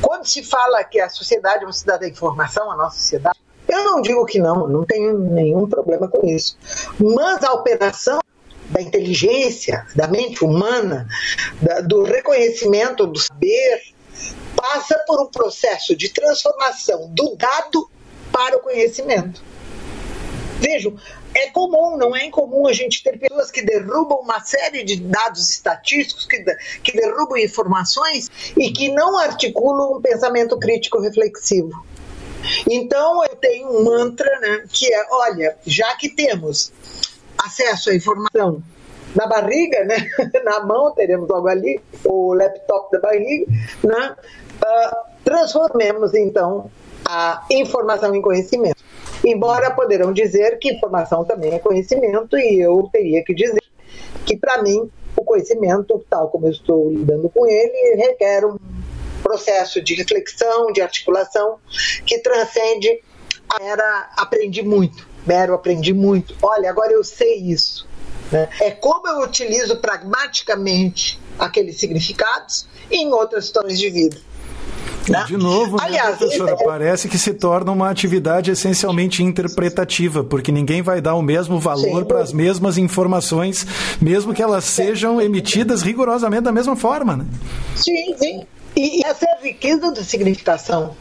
[0.00, 3.84] Quando se fala que a sociedade é uma sociedade da informação, a nossa sociedade, eu
[3.84, 6.56] não digo que não, não tenho nenhum problema com isso.
[6.98, 8.20] Mas a operação
[8.70, 11.06] da inteligência, da mente humana,
[11.60, 13.82] da, do reconhecimento do saber,
[14.56, 17.90] passa por um processo de transformação do dado
[18.32, 19.42] para o conhecimento.
[20.60, 20.96] Vejam,
[21.34, 25.50] é comum, não é incomum a gente ter pessoas que derrubam uma série de dados
[25.50, 26.42] estatísticos, que,
[26.82, 31.70] que derrubam informações e que não articulam um pensamento crítico reflexivo.
[32.68, 36.72] Então eu tenho um mantra né, que é: olha, já que temos
[37.38, 38.62] acesso à informação
[39.14, 39.96] na barriga, né,
[40.44, 43.46] na mão, teremos logo ali o laptop da barriga,
[43.82, 44.16] né,
[44.64, 46.70] uh, transformemos então
[47.04, 48.87] a informação em conhecimento.
[49.28, 53.62] Embora poderão dizer que informação também é conhecimento, e eu teria que dizer
[54.24, 58.56] que, para mim, o conhecimento, tal como eu estou lidando com ele, requer um
[59.22, 61.58] processo de reflexão, de articulação,
[62.06, 62.88] que transcende
[63.50, 66.34] a era aprendi muito, mero aprendi muito.
[66.40, 67.86] Olha, agora eu sei isso.
[68.32, 68.48] Né?
[68.62, 74.16] É como eu utilizo pragmaticamente aqueles significados em outras situações de vida.
[75.08, 75.24] Né?
[75.26, 76.64] De novo, né, Aliás, professora, é...
[76.64, 82.04] parece que se torna uma atividade essencialmente interpretativa, porque ninguém vai dar o mesmo valor
[82.04, 83.66] para as mesmas informações,
[84.00, 87.16] mesmo que elas sejam emitidas rigorosamente da mesma forma.
[87.16, 87.24] Né?
[87.76, 88.46] Sim, sim.
[88.76, 90.94] E essa é a riqueza da significação.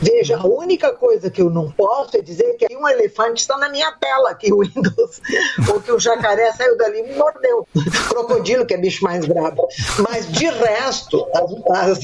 [0.00, 3.68] Veja, a única coisa que eu não posso é dizer que um elefante está na
[3.68, 5.20] minha tela que o Windows,
[5.72, 7.66] ou que o jacaré saiu dali e mordeu.
[8.08, 9.66] Crocodilo, que é bicho mais brabo.
[10.08, 11.98] Mas de resto, as,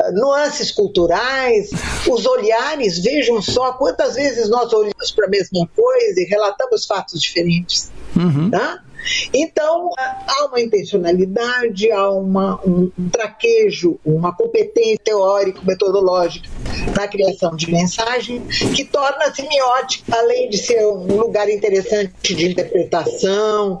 [0.00, 1.70] as nuances culturais,
[2.08, 7.20] os olhares, vejam só quantas vezes nós olhamos para a mesma coisa e relatamos fatos
[7.20, 7.90] diferentes.
[8.16, 8.50] Uhum.
[8.50, 8.82] Tá?
[9.32, 16.48] Então, há uma intencionalidade, há uma, um, traquejo, uma competência teórico-metodológica
[16.96, 22.50] na criação de mensagem que torna a semiótica, além de ser um lugar interessante de
[22.50, 23.80] interpretação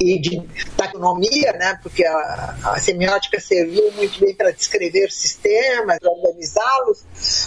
[0.00, 0.42] e de
[0.76, 7.04] taxonomia, né, porque a, a semiótica serviu muito bem para descrever sistemas, organizá-los,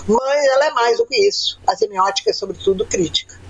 [0.07, 1.59] mas ela é mais do que isso.
[1.65, 3.46] A semiótica é, sobretudo, crítica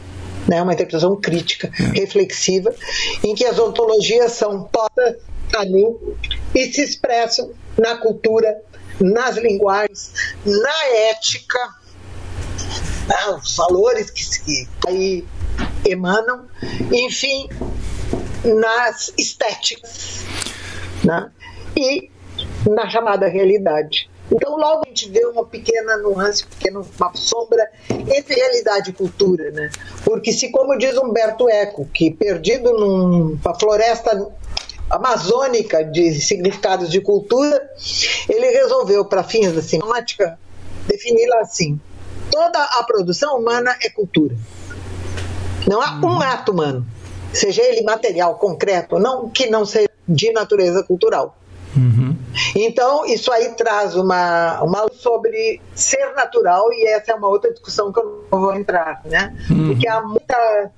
[0.47, 2.73] né, uma interpretação crítica, reflexiva,
[3.23, 5.17] em que as ontologias são postas
[5.55, 6.17] a nu
[6.53, 8.62] e se expressam na cultura,
[8.99, 10.13] nas linguagens,
[10.45, 11.60] na ética,
[13.07, 15.25] né, os valores que, que aí
[15.86, 16.47] emanam,
[16.91, 17.47] enfim,
[18.43, 20.25] nas estéticas
[21.03, 21.31] né,
[21.75, 22.10] e
[22.69, 24.10] na chamada realidade.
[24.32, 29.52] Então, logo a gente vê uma pequena nuance, pequena, uma sombra entre realidade e cultura,
[29.52, 29.70] né?
[30.04, 34.30] Porque se, como diz Humberto Eco, que perdido numa floresta
[34.90, 37.62] amazônica de significados de cultura,
[38.28, 40.38] ele resolveu, para fins da semântica,
[40.88, 41.80] defini-la assim:
[42.30, 44.36] toda a produção humana é cultura.
[45.68, 46.86] Não há um ato humano,
[47.34, 51.38] seja ele material, concreto, não que não seja de natureza cultural.
[51.76, 52.16] Uhum.
[52.56, 57.91] Então, isso aí traz uma, uma sobre ser natural, e essa é uma outra discussão
[57.91, 59.36] que eu não vou entrar, né?
[59.50, 59.67] Uhum.
[59.67, 60.71] Porque há muita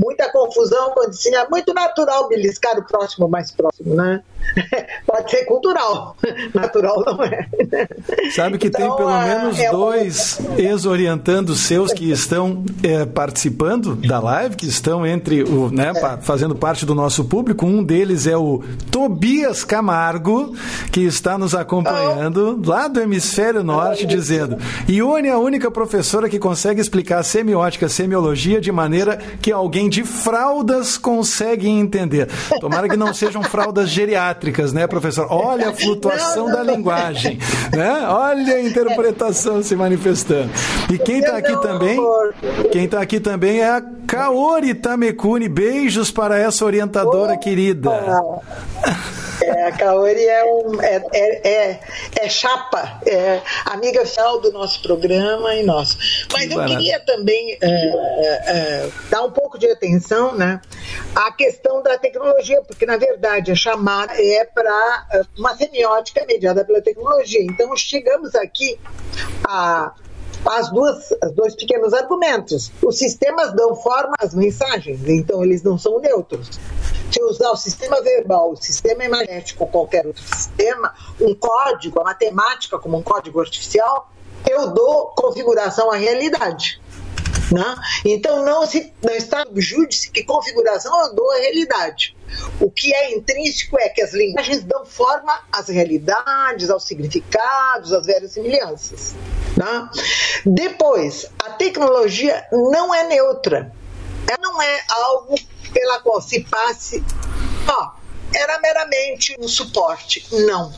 [0.00, 4.22] muita confusão quando assim, é muito natural beliscar o próximo mais próximo, né?
[5.06, 6.16] Pode ser cultural,
[6.54, 7.48] natural não é.
[8.34, 14.20] Sabe que então, tem pelo menos é dois ex-orientando seus que estão é, participando da
[14.20, 16.16] live, que estão entre o, né, é.
[16.18, 17.66] fazendo parte do nosso público.
[17.66, 20.54] Um deles é o Tobias Camargo,
[20.92, 22.68] que está nos acompanhando oh.
[22.68, 24.08] lá do hemisfério norte, oh.
[24.08, 24.58] dizendo:
[24.88, 30.04] Ione é a única professora que consegue explicar semiótica, semiologia de maneira que alguém de
[30.04, 32.28] fraldas consegue entender.
[32.60, 34.37] Tomara que não sejam fraldas geriátricas,
[34.72, 35.26] né, professor?
[35.30, 36.66] Olha a flutuação não, não.
[36.66, 37.38] da linguagem,
[37.76, 38.06] né?
[38.08, 40.50] Olha a interpretação se manifestando.
[40.92, 41.98] E quem está aqui também,
[42.72, 45.48] quem está aqui também é a Kaori Tamekuni.
[45.48, 47.90] Beijos para essa orientadora querida.
[49.42, 51.80] É, a Kaori é, um, é, é, é,
[52.20, 55.96] é chapa, é amiga fiel do nosso programa e nosso.
[56.32, 56.76] Mas que eu barato.
[56.76, 60.60] queria também é, é, dar um pouco de atenção né,
[61.18, 66.80] à questão da tecnologia, porque na verdade a chamada é para uma semiótica mediada pela
[66.80, 67.42] tecnologia.
[67.42, 68.78] Então chegamos aqui
[69.44, 69.92] a
[70.46, 72.70] as duas, os dois pequenos argumentos.
[72.80, 76.48] Os sistemas dão forma às mensagens, então eles não são neutros.
[77.10, 82.78] Se usar o sistema verbal, o sistema imagético qualquer outro sistema, um código, a matemática
[82.78, 84.08] como um código artificial,
[84.48, 86.80] eu dou configuração à realidade.
[87.52, 87.76] Né?
[88.04, 92.16] Então não, se, não está júdice que configuração eu dou à realidade.
[92.60, 98.06] O que é intrínseco é que as linguagens dão forma às realidades, aos significados, às
[98.06, 99.14] velhas semelhanças.
[99.56, 99.90] Né?
[100.44, 103.72] Depois, a tecnologia não é neutra.
[104.26, 105.34] Ela não é algo
[105.72, 107.02] pela qual se passe.
[107.66, 107.90] Ó,
[108.34, 110.26] era meramente um suporte.
[110.30, 110.72] Não.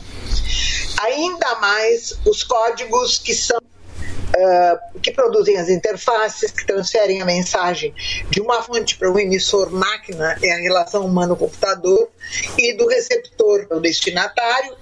[1.01, 3.59] Ainda mais os códigos que são
[4.35, 7.93] uh, que produzem as interfaces, que transferem a mensagem
[8.29, 12.09] de uma fonte para um emissor máquina, é a relação humano-computador,
[12.57, 14.75] e do receptor para o destinatário,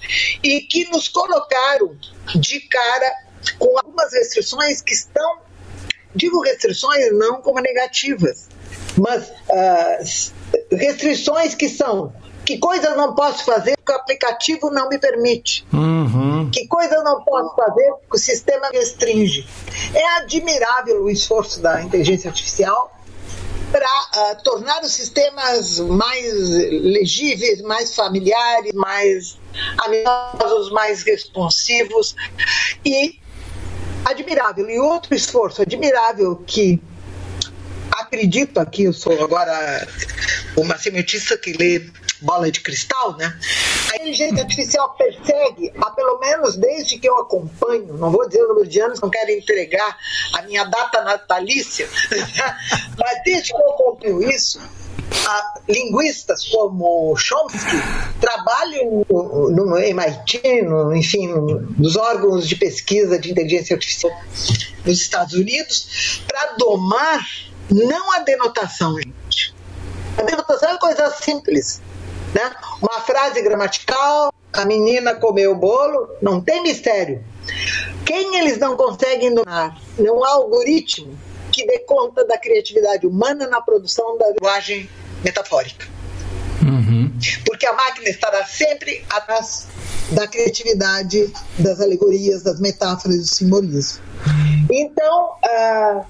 [0.44, 1.96] e que nos colocaram
[2.36, 3.12] de cara
[3.58, 5.40] com algumas restrições que estão,
[6.16, 8.48] digo restrições não como negativas,
[8.98, 12.14] mas uh, restrições que são
[12.50, 15.64] que coisa eu não posso fazer porque o aplicativo não me permite?
[15.72, 16.50] Uhum.
[16.50, 19.48] Que coisa eu não posso fazer porque o sistema restringe?
[19.94, 22.92] É admirável o esforço da inteligência artificial
[23.72, 26.34] para uh, tornar os sistemas mais
[26.72, 29.38] legíveis, mais familiares, mais
[29.78, 32.16] amistosos, mais responsivos
[32.84, 33.20] e
[34.06, 34.68] admirável.
[34.68, 36.82] E outro esforço admirável que
[37.92, 39.88] acredito aqui, eu sou agora
[40.58, 41.88] uma cientista que lê
[42.22, 43.38] bola de cristal, né?
[43.92, 48.50] A inteligência artificial persegue, há pelo menos desde que eu acompanho, não vou dizer o
[48.50, 49.98] número de anos, não quero entregar
[50.34, 51.88] a minha data natalícia,
[52.98, 54.60] mas desde que eu acompanho isso,
[55.68, 57.78] linguistas como Chomsky
[58.20, 64.12] trabalham no, no MIT, no, enfim, no, nos órgãos de pesquisa de inteligência artificial
[64.86, 67.26] nos Estados Unidos, para domar
[67.70, 69.54] não a denotação, gente.
[70.18, 71.82] A denotação é coisa simples.
[72.34, 72.52] Né?
[72.82, 77.24] Uma frase gramatical, a menina comeu o bolo, não tem mistério.
[78.06, 79.80] Quem eles não conseguem dominar?
[79.98, 81.18] Não há algoritmo
[81.52, 84.90] que dê conta da criatividade humana na produção da linguagem
[85.24, 85.88] metafórica.
[86.62, 87.12] Uhum.
[87.46, 89.68] Porque a máquina estará sempre atrás
[90.12, 94.02] da criatividade, das alegorias, das metáforas, do simbolismo.
[94.72, 96.06] Então, uh,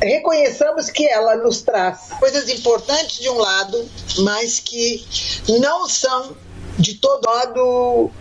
[0.00, 3.88] reconheçamos que ela nos traz coisas importantes de um lado,
[4.18, 5.04] mas que
[5.60, 6.36] não são
[6.78, 8.12] de todo modo uh,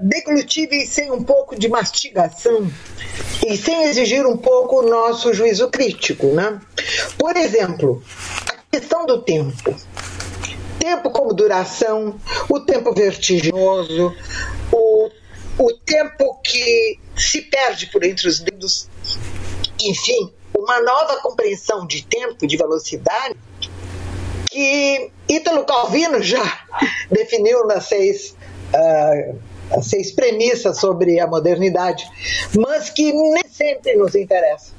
[0.00, 2.70] deglutíveis sem um pouco de mastigação
[3.46, 6.26] e sem exigir um pouco o nosso juízo crítico.
[6.28, 6.60] Né?
[7.16, 8.02] Por exemplo,
[8.48, 9.76] a questão do tempo.
[10.78, 12.18] Tempo como duração,
[12.48, 14.14] o tempo vertiginoso,
[14.72, 15.10] o,
[15.58, 18.88] o tempo que se perde por entre os dedos,
[19.78, 23.36] enfim, uma nova compreensão de tempo, de velocidade,
[24.50, 26.66] que Ítalo Calvino já
[27.10, 28.34] definiu nas seis,
[28.74, 32.04] uh, seis premissas sobre a modernidade,
[32.58, 34.72] mas que nem sempre nos interessa.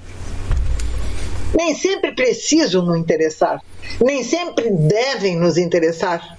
[1.53, 3.61] Nem sempre precisam nos interessar,
[3.99, 6.37] nem sempre devem nos interessar.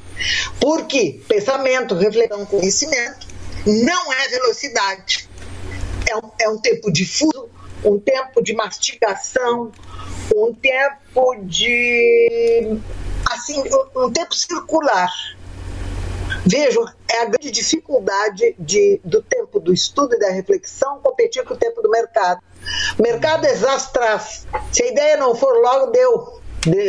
[0.61, 3.26] Porque pensamento, reflexão, conhecimento
[3.66, 5.28] não é velocidade.
[6.09, 7.49] É um, é um tempo difuso,
[7.85, 9.72] um tempo de mastigação,
[10.35, 12.78] um tempo de
[13.30, 13.62] assim,
[13.97, 15.11] um tempo circular.
[16.45, 21.55] Vejam, é a grande dificuldade de, do tempo do estudo e da reflexão competir com
[21.55, 22.41] o tempo do mercado.
[22.99, 24.47] O mercado exastraz.
[24.72, 26.43] Se a ideia não for logo, deu.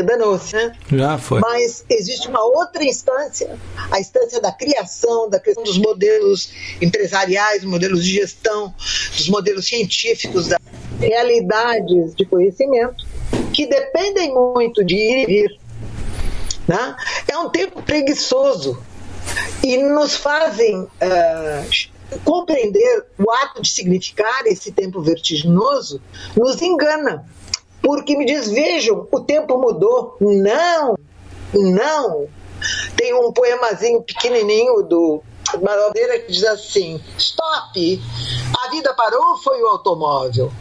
[0.06, 0.72] Danou-se, né?
[0.91, 1.39] Já foi.
[1.39, 3.58] Mas existe uma outra instância,
[3.91, 8.74] a instância da criação, da criação dos modelos empresariais, modelos de gestão,
[9.18, 10.60] dos modelos científicos, das
[11.08, 13.06] realidades de conhecimento,
[13.54, 15.60] que dependem muito de ir e vir.
[16.68, 16.95] Né?
[17.32, 18.82] É um tempo preguiçoso
[19.64, 26.01] e nos fazem uh, compreender o ato de significar esse tempo vertiginoso,
[26.36, 27.26] nos engana
[27.84, 30.16] porque me diz: vejam, o tempo mudou.
[30.20, 30.97] Não,
[31.54, 32.28] não.
[32.95, 35.22] Tem um poemazinho pequenininho do
[35.62, 38.01] Maravilha que diz assim: stop,
[38.64, 40.51] a vida parou foi o automóvel?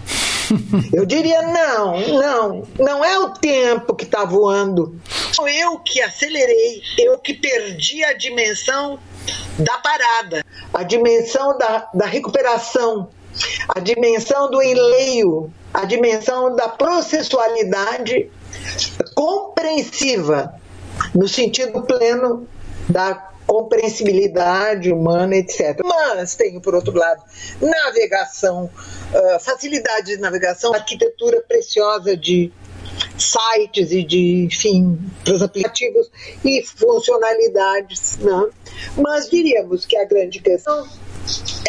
[0.92, 5.00] Eu diria não, não, não é o tempo que está voando.
[5.32, 8.98] Sou eu que acelerei, eu que perdi a dimensão
[9.58, 13.08] da parada, a dimensão da, da recuperação,
[13.68, 18.30] a dimensão do enleio, a dimensão da processualidade
[19.14, 20.54] compreensiva,
[21.14, 22.46] no sentido pleno
[22.88, 25.80] da compreensibilidade humana, etc.
[25.84, 27.22] Mas tenho, por outro lado,
[27.60, 28.70] navegação,
[29.12, 32.52] uh, facilidade de navegação, arquitetura preciosa de
[33.18, 36.10] sites e de, enfim, para os aplicativos
[36.44, 38.18] e funcionalidades.
[38.18, 38.50] Né?
[38.96, 40.86] Mas diríamos que a grande questão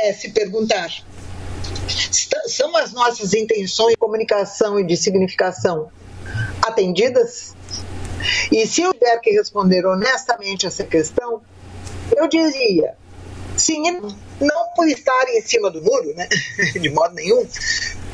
[0.01, 0.89] é se perguntar
[2.47, 5.89] são as nossas intenções de comunicação e de significação
[6.61, 7.55] atendidas?
[8.51, 11.41] E se eu tiver que responder honestamente essa questão,
[12.15, 12.95] eu diria
[13.57, 13.83] sim,
[14.39, 16.27] não por estar em cima do muro, né?
[16.73, 17.47] de modo nenhum,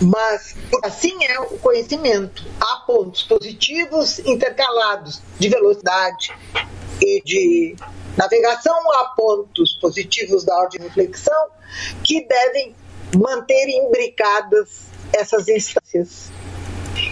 [0.01, 2.45] mas assim é o conhecimento.
[2.59, 6.31] Há pontos positivos intercalados de velocidade
[7.01, 7.75] e de
[8.17, 11.47] navegação, há pontos positivos da ordem de reflexão
[12.03, 12.75] que devem
[13.17, 16.29] manter imbricadas essas instâncias.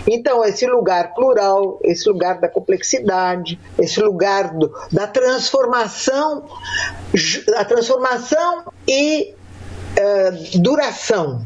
[0.08, 6.46] Então, esse lugar plural, esse lugar da complexidade, esse lugar do, da transformação,
[7.48, 9.34] da transformação e
[9.98, 11.46] uh, duração,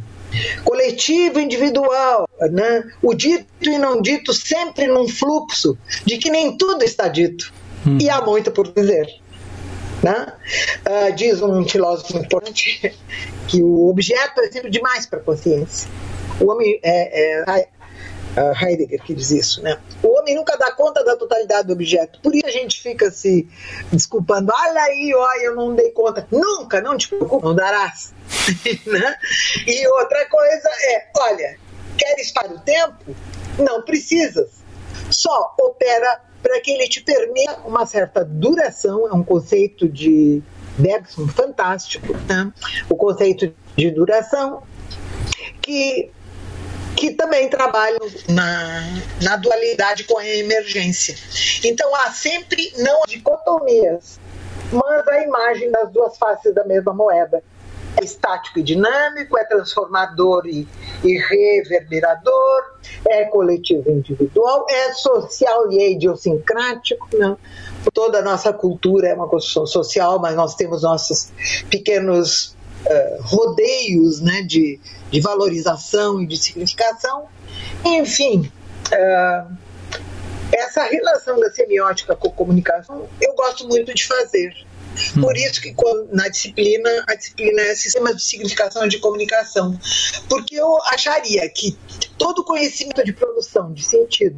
[0.64, 2.84] coletivo individual, né?
[3.02, 7.52] o dito e não dito sempre num fluxo de que nem tudo está dito.
[7.86, 7.98] Hum.
[8.00, 9.08] E há muito por dizer.
[10.04, 10.34] Né?
[10.88, 12.96] Uh, diz um filósofo importante
[13.48, 15.90] que o objeto é sempre demais para a consciência.
[16.40, 17.68] O homem é, é
[18.36, 19.78] Heidegger que diz isso, né?
[20.02, 22.20] O homem nunca dá conta da totalidade do objeto.
[22.22, 23.48] Por isso a gente fica se
[23.92, 24.52] desculpando.
[24.54, 26.28] Olha aí, olha, eu não dei conta.
[26.32, 28.14] Nunca, não te preocupe, não darás.
[28.88, 29.18] né?
[29.68, 31.58] E outra coisa é, olha,
[31.98, 33.16] queres para o tempo?
[33.60, 34.62] Não precisas.
[35.10, 40.42] Só opera para que ele te permita uma certa duração, é um conceito de
[40.78, 42.52] Bergson fantástico, né?
[42.90, 44.64] o conceito de duração,
[45.62, 46.10] que
[47.02, 48.00] que também trabalham
[48.30, 48.84] na,
[49.24, 51.16] na dualidade com a emergência.
[51.64, 54.20] Então há sempre não dicotomias,
[54.72, 57.44] mas a imagem das duas faces da mesma moeda.
[58.00, 60.68] É estático e dinâmico, é transformador e,
[61.04, 62.62] e reverberador,
[63.10, 67.10] é coletivo e individual, é social e idiosincrático.
[67.18, 67.36] Né?
[67.92, 71.32] Toda a nossa cultura é uma construção social, mas nós temos nossos
[71.68, 72.56] pequenos
[72.86, 74.80] uh, rodeios né, de,
[75.10, 77.28] de valorização e de significação.
[77.86, 78.52] Enfim,
[78.88, 79.58] uh,
[80.52, 84.54] essa relação da semiótica com a comunicação eu gosto muito de fazer.
[85.16, 85.22] Hum.
[85.22, 85.74] Por isso que
[86.12, 89.80] na disciplina, a disciplina é sistema de significação de comunicação.
[90.28, 91.78] Porque eu acharia que
[92.18, 94.38] todo conhecimento de produção de sentido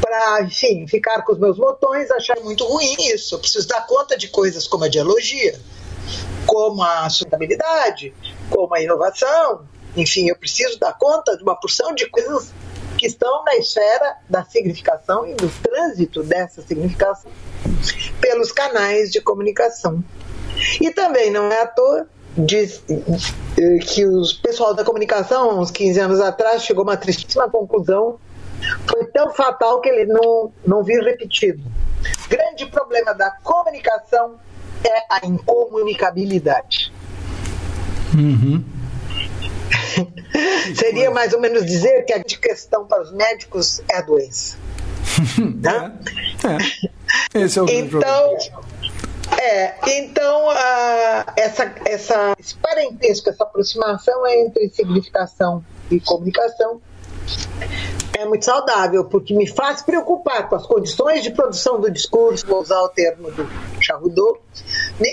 [0.00, 3.34] para, enfim, ficar com os meus botões, achar muito ruim isso.
[3.34, 5.58] Eu preciso dar conta de coisas como a dialogia,
[6.46, 8.14] como a sustentabilidade,
[8.50, 9.66] como a inovação.
[9.96, 12.52] Enfim, eu preciso dar conta de uma porção de coisas
[12.98, 17.30] que estão na esfera da significação e do trânsito dessa significação
[18.20, 20.02] pelos canais de comunicação.
[20.80, 22.82] E também não é à toa diz
[23.88, 28.18] que o pessoal da comunicação, uns 15 anos atrás, chegou a uma tristíssima conclusão.
[28.88, 31.62] Foi tão fatal que ele não, não viu repetido.
[32.28, 34.38] Grande problema da comunicação
[34.86, 36.92] é a incomunicabilidade.
[38.14, 38.64] Uhum.
[40.74, 44.56] Seria mais ou menos dizer que a questão para os médicos é a doença.
[45.62, 45.92] Tá?
[46.44, 46.52] É.
[46.52, 46.86] é.
[47.34, 48.36] É então,
[49.40, 56.80] é, então uh, essa, essa, esse parentesco, essa aproximação entre significação e comunicação
[58.12, 62.60] é muito saudável, porque me faz preocupar com as condições de produção do discurso, vou
[62.60, 63.48] usar o termo do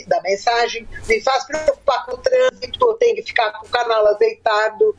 [0.08, 4.08] Da mensagem, me faz preocupar com o trânsito, eu tenho que ficar com o canal
[4.08, 4.96] azeitado.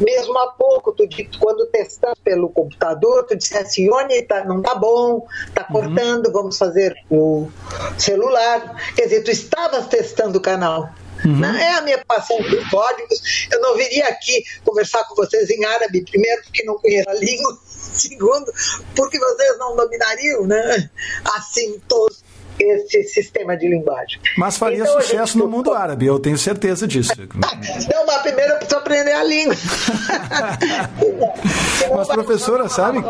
[0.00, 1.08] Mesmo há pouco, tu,
[1.38, 5.80] quando testando pelo computador, tu dissesse, Ione, tá, não tá bom, tá uhum.
[5.80, 7.48] cortando, vamos fazer o
[7.98, 8.76] celular.
[8.94, 10.88] Quer dizer, tu estavas testando o canal.
[11.24, 11.38] Uhum.
[11.38, 11.62] Né?
[11.62, 13.48] É a minha passão por códigos.
[13.50, 17.58] Eu não viria aqui conversar com vocês em árabe, primeiro, porque não conheço a língua,
[17.66, 18.52] segundo,
[18.94, 20.90] porque vocês não dominariam né?
[21.36, 22.22] assim todos
[22.62, 24.20] esse sistema de linguagem.
[24.36, 27.12] Mas faria então, sucesso no mundo árabe, eu tenho certeza disso.
[27.34, 29.54] não, mas primeiro eu preciso aprender a língua.
[31.94, 33.02] mas, professora, sabe?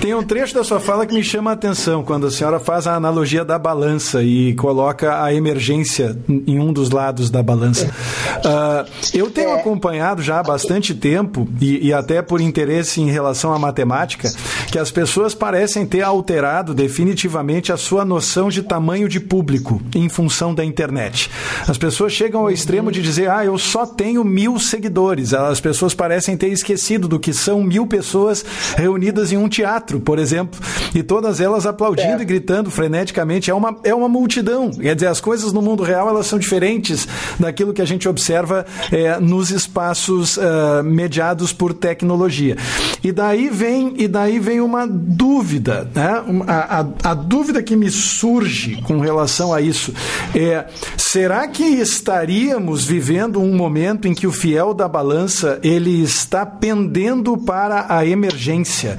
[0.00, 2.86] Tem um trecho da sua fala que me chama a atenção, quando a senhora faz
[2.86, 7.86] a analogia da balança e coloca a emergência em um dos lados da balança.
[7.86, 9.54] Uh, eu tenho é.
[9.54, 14.30] acompanhado já há bastante tempo, e, e até por interesse em relação à matemática,
[14.72, 20.08] que as pessoas parecem ter alterado definitivamente a sua noção de tamanho de público em
[20.08, 21.30] função da internet.
[21.68, 25.34] As pessoas chegam ao extremo de dizer, ah, eu só tenho mil seguidores.
[25.34, 28.42] As pessoas parecem ter esquecido do que são mil pessoas
[28.74, 30.58] reunidas em um teatro, por exemplo,
[30.94, 32.22] e todas elas aplaudindo é.
[32.22, 33.50] e gritando freneticamente.
[33.50, 34.70] É uma, é uma multidão.
[34.70, 37.06] Quer dizer, as coisas no mundo real elas são diferentes
[37.38, 42.56] daquilo que a gente observa é, nos espaços uh, mediados por tecnologia.
[43.04, 46.22] E daí vem, e daí vem uma dúvida, né?
[46.46, 49.92] a, a, a dúvida que me surge com relação a isso
[50.34, 56.46] é: será que estaríamos vivendo um momento em que o fiel da balança ele está
[56.46, 58.96] pendendo para a emergência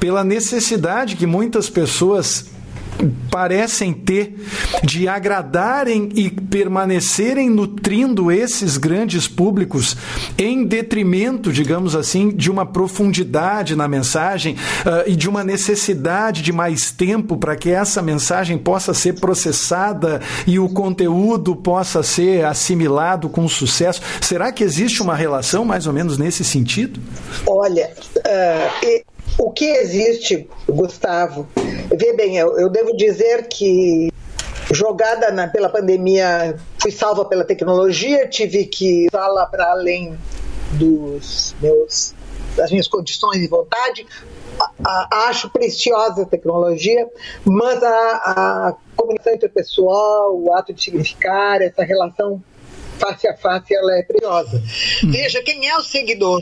[0.00, 2.51] pela necessidade que muitas pessoas
[3.30, 4.34] parecem ter
[4.82, 9.96] de agradarem e permanecerem nutrindo esses grandes públicos
[10.38, 16.52] em detrimento, digamos assim, de uma profundidade na mensagem uh, e de uma necessidade de
[16.52, 23.28] mais tempo para que essa mensagem possa ser processada e o conteúdo possa ser assimilado
[23.28, 24.00] com sucesso.
[24.20, 27.00] Será que existe uma relação mais ou menos nesse sentido?
[27.46, 31.48] Olha, uh, o que existe, Gustavo?
[31.96, 34.12] Vê bem, eu, eu devo dizer que
[34.72, 40.16] jogada na, pela pandemia, fui salva pela tecnologia, tive que usá-la para além
[40.72, 42.14] dos meus,
[42.56, 44.06] das minhas condições e vontade.
[44.58, 47.08] A, a, acho preciosa a tecnologia,
[47.44, 52.42] mas a, a comunicação interpessoal, o ato de significar, essa relação
[52.98, 54.62] face a face, ela é preciosa.
[55.04, 55.10] Hum.
[55.10, 56.40] Veja, quem é o seguidor?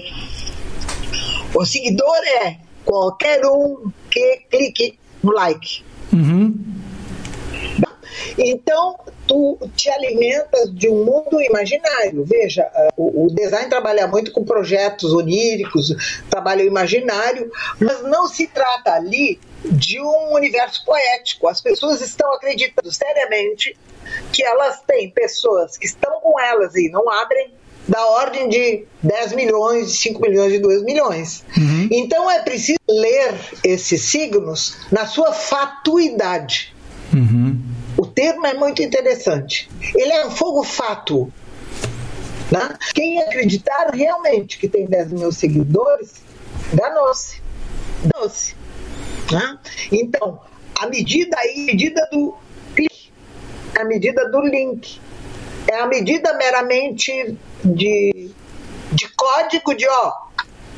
[1.55, 5.85] O seguidor é qualquer um que clique no like.
[6.13, 6.55] Uhum.
[8.37, 12.25] Então, tu te alimentas de um mundo imaginário.
[12.25, 15.95] Veja, o, design trabalha muito com projetos oníricos,
[16.29, 17.51] trabalha o imaginário,
[17.81, 21.49] mas não se trata ali de um universo poético.
[21.49, 23.77] As pessoas estão acreditando seriamente
[24.33, 27.53] que elas têm pessoas que estão com elas e não abrem
[27.91, 31.45] da ordem de 10 milhões, 5 milhões e 2 milhões.
[31.57, 31.89] Uhum.
[31.91, 33.35] Então é preciso ler
[33.65, 36.73] esses signos na sua fatuidade.
[37.13, 37.61] Uhum.
[37.97, 39.69] O termo é muito interessante.
[39.93, 41.33] Ele é um fogo fato.
[42.53, 42.77] Né?
[42.95, 46.23] Quem acreditar realmente que tem 10 mil seguidores,
[46.73, 47.43] danou-se.
[48.05, 48.55] Danou-se.
[49.33, 49.59] Né?
[49.91, 50.39] Então,
[50.79, 52.37] a medida aí, a medida do
[52.77, 53.11] clique,
[53.77, 55.01] a medida do link,
[55.67, 58.31] é a medida meramente de,
[58.93, 60.13] de código de ó,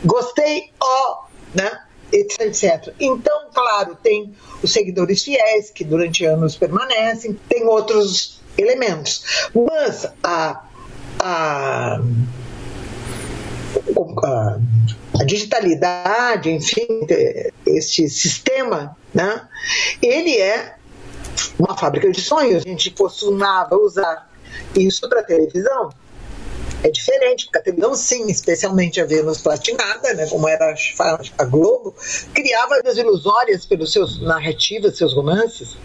[0.05, 1.25] gostei, ó,
[1.55, 1.83] né?
[2.13, 2.95] Etc, etc.
[3.01, 9.49] Então, claro, tem os seguidores fiéis que durante anos permanecem, tem outros elementos.
[9.55, 10.63] Mas a,
[11.19, 12.01] a,
[14.25, 14.59] a,
[15.21, 17.07] a digitalidade, enfim,
[17.65, 19.49] esse sistema, né,
[20.03, 20.77] ele é
[21.59, 22.63] uma fábrica de sonhos.
[22.65, 24.32] A gente costumava usar
[24.75, 25.91] isso para televisão
[26.83, 30.75] é diferente, porque a televisão, sim, especialmente a Vênus Platinada, né, como era
[31.39, 31.95] a Globo,
[32.35, 35.77] criava as ilusórias pelos seus narrativas, seus romances,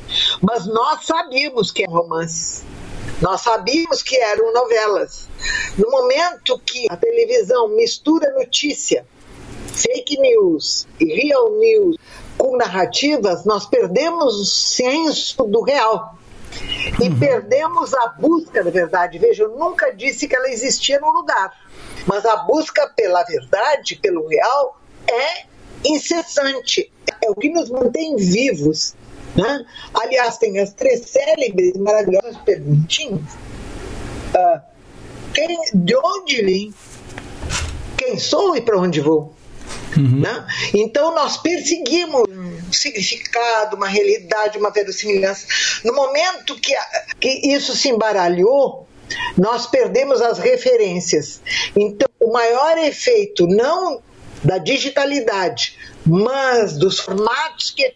[0.42, 2.64] mas nós sabíamos que eram romances.
[3.22, 5.28] Nós sabíamos que eram novelas.
[5.78, 9.06] No momento que a televisão mistura notícia,
[9.74, 11.96] fake news e real news
[12.38, 16.16] com narrativas, nós perdemos o senso do real
[17.02, 19.20] e perdemos a busca da verdade.
[19.20, 21.52] Veja, eu nunca disse que ela existia no lugar,
[22.06, 25.46] mas a busca pela verdade, pelo real, é
[25.86, 26.92] incessante.
[27.22, 28.96] É o que nos mantém vivos.
[29.36, 29.66] Né?
[29.94, 33.34] Aliás, tem as três célebres e maravilhosas perguntinhas.
[34.34, 34.62] Uh,
[35.34, 36.74] quem, de onde vim?
[37.98, 39.34] Quem sou e para onde vou?
[39.96, 40.22] Uhum.
[40.22, 40.48] Né?
[40.74, 42.24] Então nós perseguimos
[42.76, 45.48] significado, uma realidade, uma verossimilhança.
[45.84, 46.74] No momento que,
[47.20, 48.88] que isso se embaralhou,
[49.38, 51.42] nós perdemos as referências.
[51.76, 54.02] Então, o maior efeito, não
[54.44, 57.92] da digitalidade, mas dos formatos que a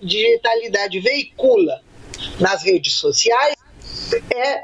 [0.00, 1.80] digitalidade veicula
[2.38, 3.54] nas redes sociais,
[4.34, 4.62] é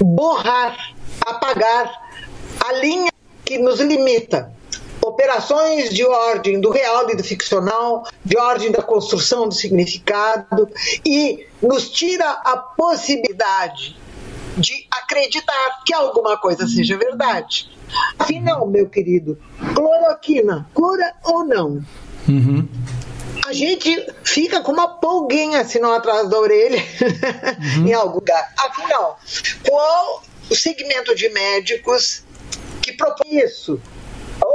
[0.00, 0.94] borrar,
[1.26, 1.92] apagar
[2.60, 3.12] a linha
[3.44, 4.52] que nos limita
[5.10, 10.68] operações de ordem do real e do ficcional, de ordem da construção do significado
[11.04, 13.98] e nos tira a possibilidade
[14.56, 17.70] de acreditar que alguma coisa seja verdade.
[18.18, 19.38] Afinal, meu querido,
[19.74, 21.84] cloroquina cura ou não?
[22.28, 22.68] Uhum.
[23.46, 26.82] A gente fica com uma polguinha assim não atrás da orelha
[27.78, 27.88] uhum.
[27.88, 28.52] em algum lugar.
[28.56, 29.18] Afinal,
[29.68, 32.22] qual o segmento de médicos
[32.82, 33.80] que propõe isso?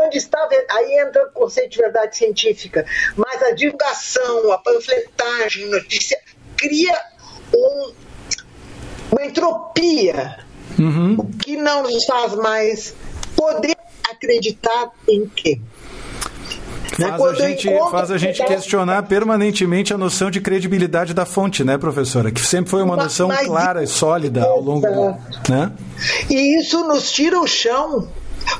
[0.05, 2.85] Onde está, aí entra o conceito de verdade científica,
[3.15, 6.19] mas a divulgação, a panfletagem, notícia,
[6.57, 6.95] cria
[7.53, 7.93] um,
[9.11, 10.39] uma entropia
[10.77, 11.17] uhum.
[11.41, 12.95] que não nos faz mais
[13.35, 13.75] poder
[14.09, 15.59] acreditar em quê?
[16.99, 17.09] Né?
[17.09, 21.77] Faz, a gente, faz a gente questionar permanentemente a noção de credibilidade da fonte, né,
[21.77, 22.31] professora?
[22.31, 25.51] Que sempre foi uma noção clara e sólida ao longo do.
[25.51, 25.71] Né?
[26.29, 28.07] E isso nos tira o chão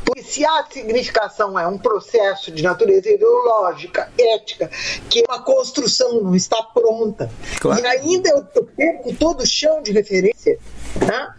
[0.04, 4.70] porque se a significação é um processo de natureza ideológica, ética,
[5.10, 7.30] que uma construção não está pronta,
[7.60, 7.82] claro.
[7.82, 10.58] e ainda eu perco todo o chão de referência,
[11.00, 11.36] tá?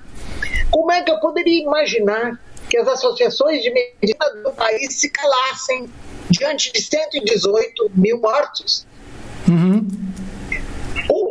[0.70, 5.88] como é que eu poderia imaginar que as associações de medicina do país se calassem
[6.30, 8.86] diante de 118 mil mortos?
[9.48, 9.86] Uhum.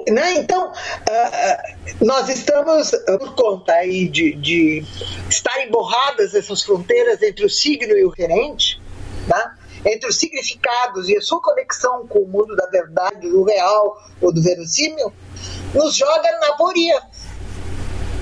[0.09, 0.35] Né?
[0.35, 4.85] Então, uh, nós estamos, por conta aí de, de
[5.29, 8.81] estarem borradas essas fronteiras entre o signo e o gerente,
[9.27, 9.55] né?
[9.85, 14.33] entre os significados e a sua conexão com o mundo da verdade, do real ou
[14.33, 15.13] do verossímil,
[15.73, 17.01] nos joga na poria,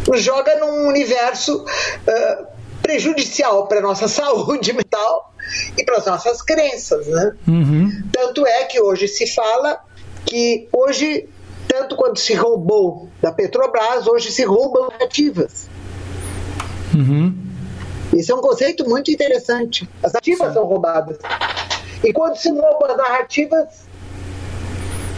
[0.07, 2.47] nos joga num universo uh,
[2.81, 5.33] prejudicial para a nossa saúde mental
[5.77, 7.07] e para as nossas crenças.
[7.07, 7.35] Né?
[7.47, 8.03] Uhum.
[8.11, 9.81] Tanto é que hoje se fala
[10.25, 11.29] que hoje,
[11.73, 15.67] tanto quando se roubou da Petrobras, hoje se roubam ativas.
[16.93, 17.35] Uhum.
[18.15, 19.89] Isso é um conceito muito interessante.
[20.03, 20.53] As ativas Sim.
[20.53, 21.17] são roubadas.
[22.03, 23.87] E quando se roubam as narrativas,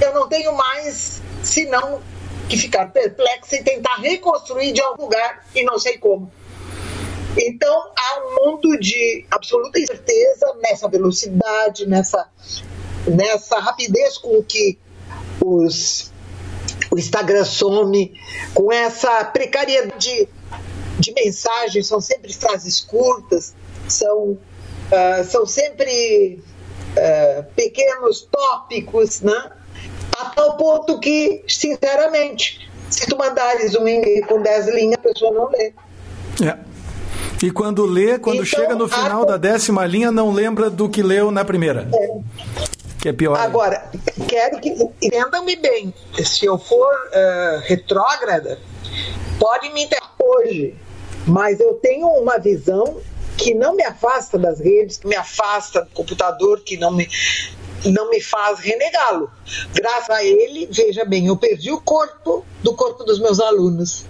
[0.01, 1.99] eu não tenho mais senão
[2.47, 6.31] que ficar perplexo e tentar reconstruir de algum lugar e não sei como.
[7.37, 12.29] Então há um mundo de absoluta incerteza nessa velocidade, nessa,
[13.05, 14.79] nessa rapidez com que
[15.43, 16.13] os,
[16.91, 18.13] o Instagram some,
[18.53, 20.27] com essa precariedade
[20.99, 23.53] de mensagens, são sempre frases curtas,
[23.87, 26.39] são, uh, são sempre
[26.97, 29.51] uh, pequenos tópicos, né?
[30.17, 35.31] a tal ponto que, sinceramente, se tu mandares um e-mail com 10 linhas, a pessoa
[35.31, 35.73] não lê.
[36.41, 36.57] É.
[37.43, 39.25] E quando lê, quando então, chega no final a...
[39.25, 41.87] da décima linha, não lembra do que leu na primeira.
[41.93, 42.74] É.
[43.05, 43.37] Que é pior.
[43.37, 43.87] Agora,
[44.27, 45.93] quero que entendam-me bem.
[46.23, 48.57] Se eu for uh, retrógrada,
[49.37, 50.75] pode me entender hoje.
[51.27, 52.99] Mas eu tenho uma visão
[53.37, 57.07] que não me afasta das redes, que me afasta do computador, que não me,
[57.85, 59.29] não me faz renegá-lo.
[59.71, 64.03] Graças a ele, veja bem, eu perdi o corpo do corpo dos meus alunos.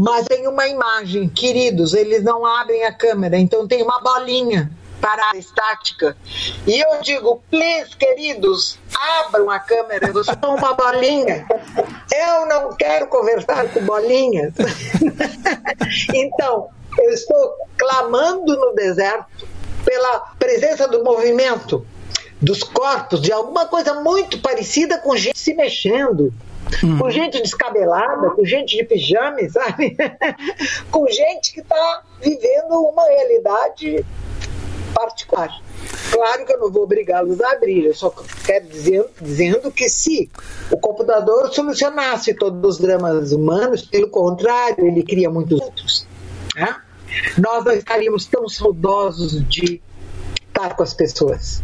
[0.00, 4.70] Mas tem uma imagem, queridos, eles não abrem a câmera, então tem uma bolinha
[5.02, 6.16] parada estática.
[6.64, 8.78] E eu digo, please, queridos,
[9.26, 11.44] abram a câmera, eu sou uma bolinha.
[12.14, 14.54] Eu não quero conversar com bolinhas.
[16.14, 19.48] então, eu estou clamando no deserto
[19.84, 21.84] pela presença do movimento,
[22.40, 26.32] dos corpos, de alguma coisa muito parecida com gente se mexendo.
[26.82, 26.98] Uhum.
[26.98, 29.96] Com gente descabelada, com gente de pijama, sabe?
[30.90, 34.06] com gente que está vivendo uma realidade
[35.02, 35.62] particular.
[36.10, 38.10] Claro que eu não vou obrigá-los a abrir, eu só
[38.44, 40.30] quero dizer dizendo que se
[40.70, 46.06] o computador solucionasse todos os dramas humanos, pelo contrário, ele cria muitos outros.
[46.54, 46.76] Né?
[47.38, 49.80] Nós não estaríamos tão saudosos de
[50.46, 51.62] estar com as pessoas.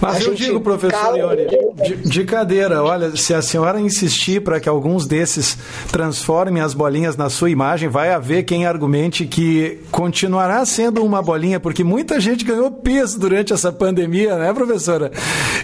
[0.00, 1.46] Mas eu digo, professor Ione,
[1.82, 5.56] de, de, cadeira, olha, se a senhora insistir para que alguns desses
[5.90, 11.58] transformem as bolinhas na sua imagem, vai haver quem argumente que continuará sendo uma bolinha,
[11.58, 15.10] porque muita gente ganhou peso durante essa pandemia, né, professora?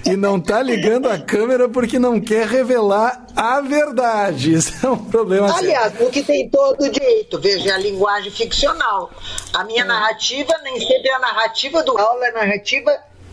[0.04, 4.54] E não está ligando a câmera porque não quer revelar a verdade.
[4.54, 5.54] Isso é um problema.
[5.56, 5.98] Aliás, sério.
[5.98, 9.10] porque tem todo o direito, veja, a linguagem ficcional.
[9.52, 9.86] A minha é.
[9.86, 12.92] narrativa nem sempre é a narrativa do aula, é a narrativa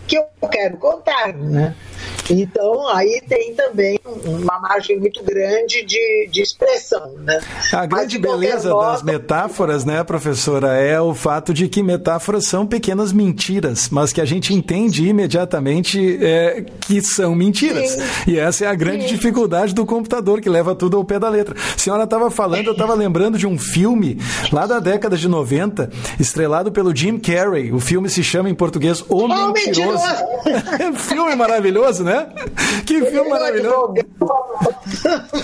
[0.10, 1.76] que eu quero contar, né?
[2.30, 7.14] Então, aí tem também uma margem muito grande de, de expressão.
[7.20, 7.40] Né?
[7.74, 8.92] A grande beleza modo...
[8.92, 14.22] das metáforas, né, professora, é o fato de que metáforas são pequenas mentiras, mas que
[14.22, 17.92] a gente entende imediatamente é, que são mentiras.
[17.92, 18.02] Sim.
[18.28, 19.16] E essa é a grande Sim.
[19.16, 21.56] dificuldade do computador, que leva tudo ao pé da letra.
[21.76, 24.20] A senhora estava falando, eu estava lembrando de um filme
[24.52, 27.72] lá da década de 90, estrelado pelo Jim Carrey.
[27.72, 30.04] O filme se chama em português O oh, mentiroso.
[30.96, 32.19] filme maravilhoso, né?
[32.86, 33.94] Que filme maravilhoso.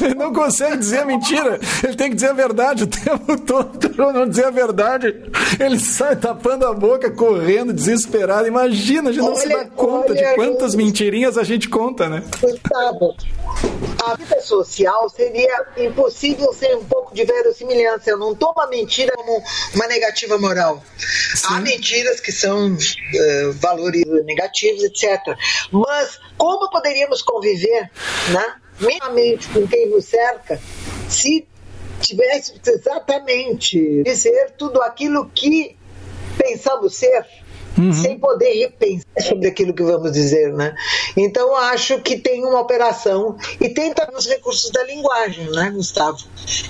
[0.02, 1.60] Ele não consegue dizer a mentira.
[1.84, 3.90] Ele tem que dizer a verdade o tempo todo.
[3.90, 8.48] Para não dizer a verdade, ele sai tapando a boca, correndo, desesperado.
[8.48, 12.24] Imagina, a gente não olha, se dá conta de quantas mentirinhas a gente conta, né?
[12.42, 13.16] Gustavo,
[14.06, 18.10] a vida social seria impossível ser um pouco de verossimilhança.
[18.10, 19.42] Eu não tomo a mentira como
[19.74, 20.84] uma negativa moral.
[21.36, 21.48] Sim.
[21.50, 25.36] Há mentiras que são uh, valores negativos, etc.
[25.72, 27.92] Mas como poderíamos conviver,
[28.32, 30.60] né, minimamente com quem nos cerca,
[31.10, 31.48] se
[32.02, 35.76] tivéssemos exatamente dizer tudo aquilo que
[36.38, 37.26] pensamos ser?
[37.78, 37.92] Uhum.
[37.92, 40.74] sem poder repensar sobre aquilo que vamos dizer, né?
[41.18, 46.18] Então acho que tem uma operação e tem também os recursos da linguagem, né, Gustavo?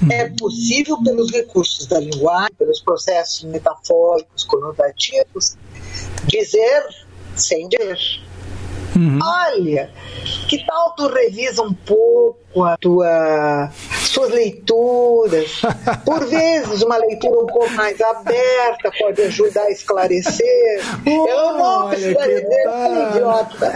[0.01, 0.11] Uhum.
[0.11, 5.55] É possível pelos recursos da linguagem, pelos processos metafóricos, conotativos,
[6.25, 6.83] dizer
[7.35, 7.99] sem dizer.
[8.95, 9.19] Uhum.
[9.21, 9.89] Olha,
[10.47, 13.69] que tal tu revisa um pouco a tua
[13.99, 15.61] suas leituras?
[16.05, 20.81] Por vezes uma leitura um pouco mais aberta pode ajudar a esclarecer.
[21.05, 22.65] Eu não esclarecer,
[23.09, 23.73] idiota.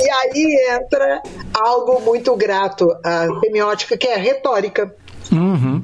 [0.00, 4.94] e aí entra algo muito grato à semiótica, que é a retórica.
[5.30, 5.82] Uhum.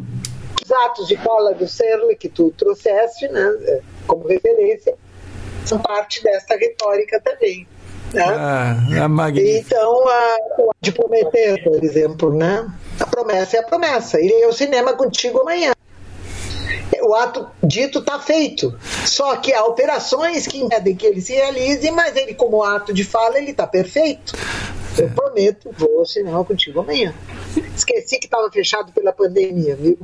[0.64, 4.95] Os atos de fala do Serle, que tu trouxeste né, como referência,
[5.64, 7.66] são parte dessa retórica também.
[8.12, 8.24] Né?
[8.24, 10.36] Ah, é então, a,
[10.80, 12.68] de Prometer, por exemplo, né?
[12.98, 14.20] a promessa é a promessa.
[14.20, 15.72] Irei ao cinema contigo amanhã
[17.02, 18.78] o ato dito está feito.
[19.04, 23.04] Só que há operações que impedem que ele se realize, mas ele, como ato de
[23.04, 24.32] fala, ele está perfeito.
[25.01, 27.14] Eu prometo, vou ao cinema contigo amanhã.
[27.74, 29.98] Esqueci que estava fechado pela pandemia, viu?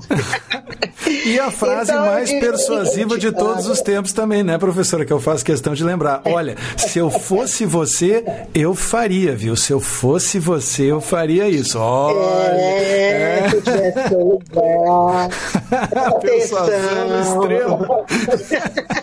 [1.26, 5.04] e a frase então, mais persuasiva de todos os tempos também, né, professora?
[5.04, 6.22] Que eu faço questão de lembrar.
[6.24, 8.24] Olha, se eu fosse você,
[8.54, 9.56] eu faria, viu?
[9.56, 11.78] Se eu fosse você, eu faria isso.
[11.78, 12.16] Olha.
[12.54, 13.48] É, é.
[13.48, 15.28] tivesse lugar.
[16.20, 18.06] Persuasão extrema.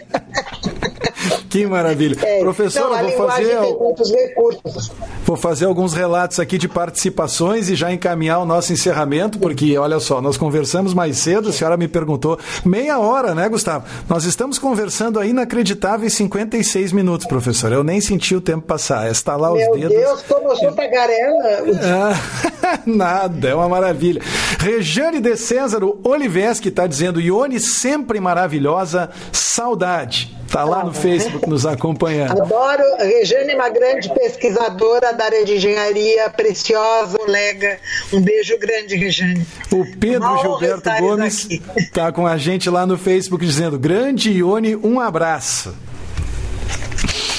[1.53, 2.17] Que maravilha.
[2.19, 4.35] É, Professora, então, vou fazer.
[5.23, 9.99] Vou fazer alguns relatos aqui de participações e já encaminhar o nosso encerramento, porque olha
[9.99, 13.85] só, nós conversamos mais cedo, a senhora me perguntou, meia hora, né, Gustavo?
[14.09, 17.71] Nós estamos conversando aí inacreditáveis 56 minutos, professor.
[17.71, 19.11] Eu nem senti o tempo passar.
[19.11, 19.95] Está lá os Meu dedos.
[19.95, 21.43] Meu Deus, como eu sou tagarela.
[21.83, 24.23] Ah, nada, é uma maravilha.
[24.57, 30.35] Rejane de Césaro Oliveski está dizendo, Ione sempre maravilhosa, saudade.
[30.53, 32.43] Está lá no Facebook nos acompanhando.
[32.43, 32.83] Adoro.
[32.99, 37.79] Regiane é uma grande pesquisadora da área de engenharia, preciosa colega.
[38.13, 39.47] Um beijo grande, Regiane.
[39.71, 44.99] O Pedro Gilberto Gomes está com a gente lá no Facebook dizendo: Grande Ione, um
[44.99, 45.75] abraço.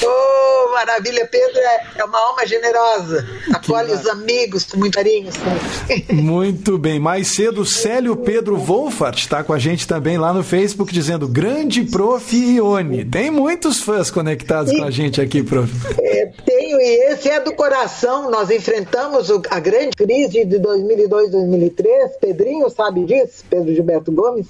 [0.06, 3.26] Oh, maravilha, Pedro é, é uma alma generosa.
[3.52, 5.30] Acolhe os amigos com muito carinho.
[6.10, 6.98] Muito bem.
[6.98, 11.84] Mais cedo, Célio Pedro Wolfart está com a gente também lá no Facebook dizendo grande
[11.84, 12.34] prof.
[12.34, 13.04] Ione.
[13.04, 15.70] Tem muitos fãs conectados e, com a gente aqui, prof.
[16.00, 18.30] É, tenho, e esse é do coração.
[18.30, 22.16] Nós enfrentamos o, a grande crise de 2002, 2003.
[22.20, 24.46] Pedrinho sabe disso, Pedro Gilberto Gomes.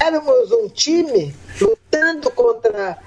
[0.00, 2.98] Éramos um time lutando contra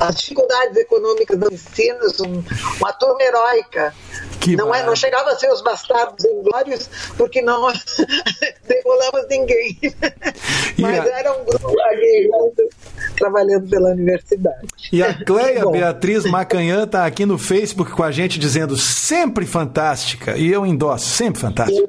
[0.00, 2.42] as dificuldades econômicas dos ensinos, um,
[2.80, 3.94] uma turma heróica.
[4.40, 6.88] Que não, é, não chegava a ser os bastardos inglórios,
[7.18, 7.70] porque não
[8.66, 9.78] decolamos ninguém.
[10.78, 11.18] Mas a...
[11.18, 12.30] era um grupo ali
[13.18, 14.66] trabalhando pela universidade.
[14.90, 20.38] E a Cleia Beatriz Macanhã está aqui no Facebook com a gente dizendo sempre fantástica.
[20.38, 21.86] E eu endosso, sempre fantástica.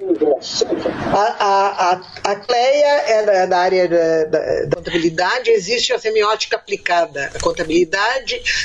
[1.13, 2.01] A, a,
[2.31, 7.31] a, Cleia é da, área da, da, da contabilidade, existe a semiótica aplicada.
[7.33, 8.00] A contabilidade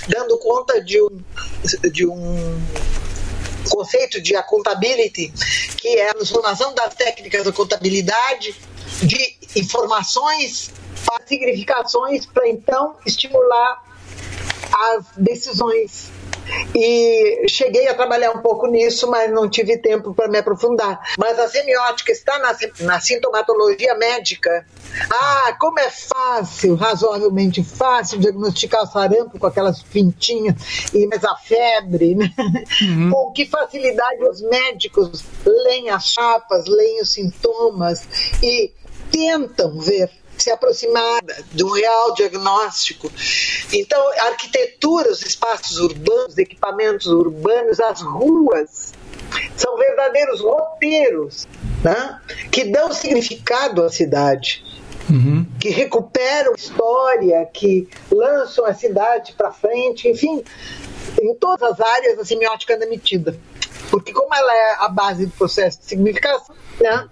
[0.08, 1.22] dando conta de um,
[1.92, 2.60] de um
[3.68, 5.32] conceito de accountability,
[5.76, 8.54] que é a transformação das técnicas da contabilidade
[9.02, 10.70] de informações
[11.04, 13.84] para significações para então estimular
[14.94, 16.10] as decisões
[16.74, 21.00] e cheguei a trabalhar um pouco nisso, mas não tive tempo para me aprofundar.
[21.18, 24.66] Mas a semiótica está na, na sintomatologia médica.
[25.10, 30.56] Ah, como é fácil, razoavelmente fácil, diagnosticar sarampo com aquelas pintinhas
[30.92, 32.32] e mas a febre, né?
[32.82, 33.10] Uhum.
[33.10, 38.06] Com que facilidade os médicos leem as chapas, leem os sintomas
[38.42, 38.72] e
[39.10, 41.22] tentam ver se aproximar
[41.52, 43.10] do real diagnóstico.
[43.72, 48.92] Então, a arquitetura, os espaços urbanos, equipamentos urbanos, as ruas,
[49.56, 51.46] são verdadeiros roteiros
[51.82, 52.20] né,
[52.50, 54.64] que dão significado à cidade.
[55.08, 55.46] Uhum.
[55.60, 60.42] Que recuperam história, que lançam a cidade para frente, enfim,
[61.20, 63.38] em todas as áreas a semiótica anda metida.
[63.90, 67.08] Porque, como ela é a base do processo de significação, né,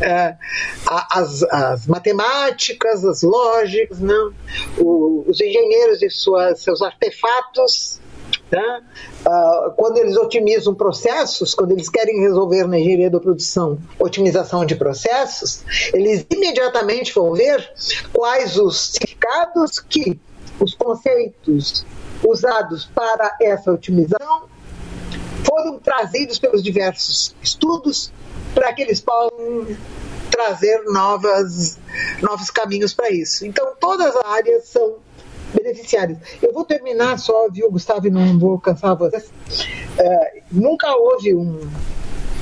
[0.00, 0.36] é,
[0.86, 4.00] as, as, matemáticas, as lógicas?
[4.00, 4.14] Né?
[4.78, 8.00] O, os engenheiros e suas, seus artefatos.
[8.50, 8.82] Né?
[9.26, 14.76] Uh, quando eles otimizam processos, quando eles querem resolver na engenharia da produção otimização de
[14.76, 15.62] processos,
[15.92, 17.68] eles imediatamente vão ver
[18.12, 20.18] quais os significados que
[20.60, 21.84] os conceitos
[22.24, 24.44] usados para essa otimização
[25.44, 28.12] foram trazidos pelos diversos estudos
[28.54, 29.66] para que eles possam
[30.30, 31.78] trazer novas,
[32.20, 33.46] novos caminhos para isso.
[33.46, 34.96] Então, todas as áreas são
[35.56, 36.18] beneficiárias.
[36.42, 39.24] Eu vou terminar só, viu, Gustavo, e não vou cansar vocês.
[39.24, 41.60] Uh, nunca houve um,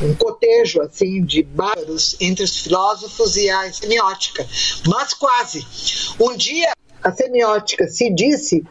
[0.02, 4.46] um cotejo assim de bárbaros entre os filósofos e a semiótica,
[4.86, 5.64] mas quase.
[6.20, 8.64] Um dia a semiótica se disse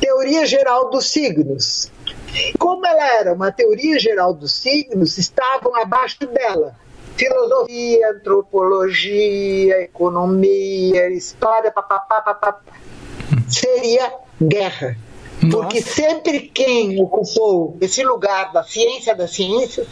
[0.00, 1.90] teoria geral dos signos.
[2.58, 6.76] Como ela era uma teoria geral dos signos, estavam abaixo dela
[7.16, 12.60] filosofia, antropologia, economia, história, papapá, papapá,
[13.48, 14.96] seria guerra.
[15.50, 19.86] Porque sempre quem ocupou esse lugar da ciência das ciências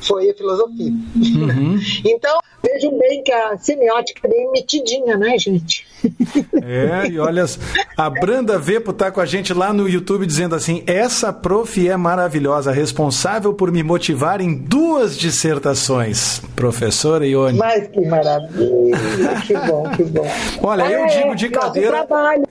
[0.00, 0.92] foi a filosofia.
[1.16, 1.78] Uhum.
[2.04, 5.86] então, vejam bem que a semiótica é bem metidinha, né, gente?
[6.62, 7.44] É, e olha,
[7.96, 11.96] a Branda Vepo tá com a gente lá no YouTube dizendo assim: essa prof é
[11.96, 16.40] maravilhosa, responsável por me motivar em duas dissertações.
[16.54, 17.58] Professora Ione.
[17.58, 20.26] Mas que maravilha, que bom, que bom.
[20.62, 22.06] Olha, é, eu digo de cadeira.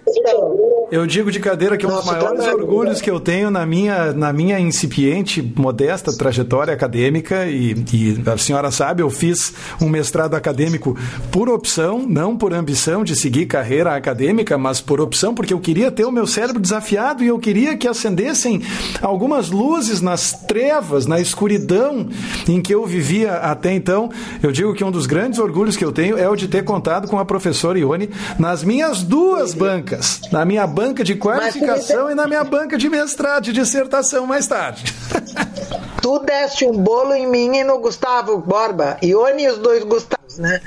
[0.07, 0.73] Então.
[0.91, 4.13] Eu digo de cadeira que é um dos maiores orgulhos que eu tenho na minha,
[4.13, 10.35] na minha incipiente, modesta trajetória acadêmica, e, e a senhora sabe, eu fiz um mestrado
[10.35, 10.95] acadêmico
[11.31, 15.91] por opção, não por ambição de seguir carreira acadêmica, mas por opção, porque eu queria
[15.91, 18.61] ter o meu cérebro desafiado e eu queria que acendessem
[19.01, 22.07] algumas luzes nas trevas, na escuridão
[22.47, 24.09] em que eu vivia até então.
[24.41, 27.07] Eu digo que um dos grandes orgulhos que eu tenho é o de ter contado
[27.07, 32.27] com a professora Ione nas minhas duas bancas, na minha banca de qualificação e na
[32.27, 34.93] minha banca de mestrado, de dissertação mais tarde.
[36.03, 38.97] Tu deste um bolo em mim e no Gustavo Borba.
[39.01, 39.85] Ione e os dois
[40.33, 40.59] Gustavos, né?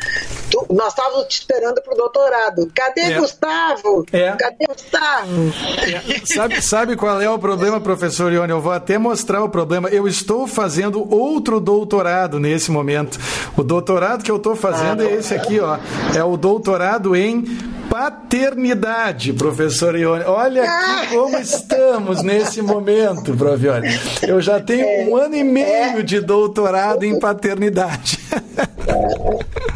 [0.51, 2.71] Tu, nós estávamos te esperando pro doutorado.
[2.75, 3.19] Cadê é.
[3.19, 4.07] Gustavo?
[4.13, 4.33] É.
[4.33, 5.53] Cadê Gustavo?
[5.87, 6.27] É.
[6.27, 8.53] Sabe, sabe qual é o problema, professor Ione?
[8.53, 9.89] Eu vou até mostrar o problema.
[9.89, 13.19] Eu estou fazendo outro doutorado nesse momento.
[13.57, 15.79] O doutorado que eu estou fazendo ah, é esse aqui, ó.
[16.15, 17.45] É o doutorado em
[17.89, 20.25] paternidade, professor Ione.
[20.25, 23.65] Olha aqui como estamos nesse momento, prof.
[23.65, 23.89] Ione.
[24.23, 28.19] Eu já tenho um ano e meio de doutorado em paternidade.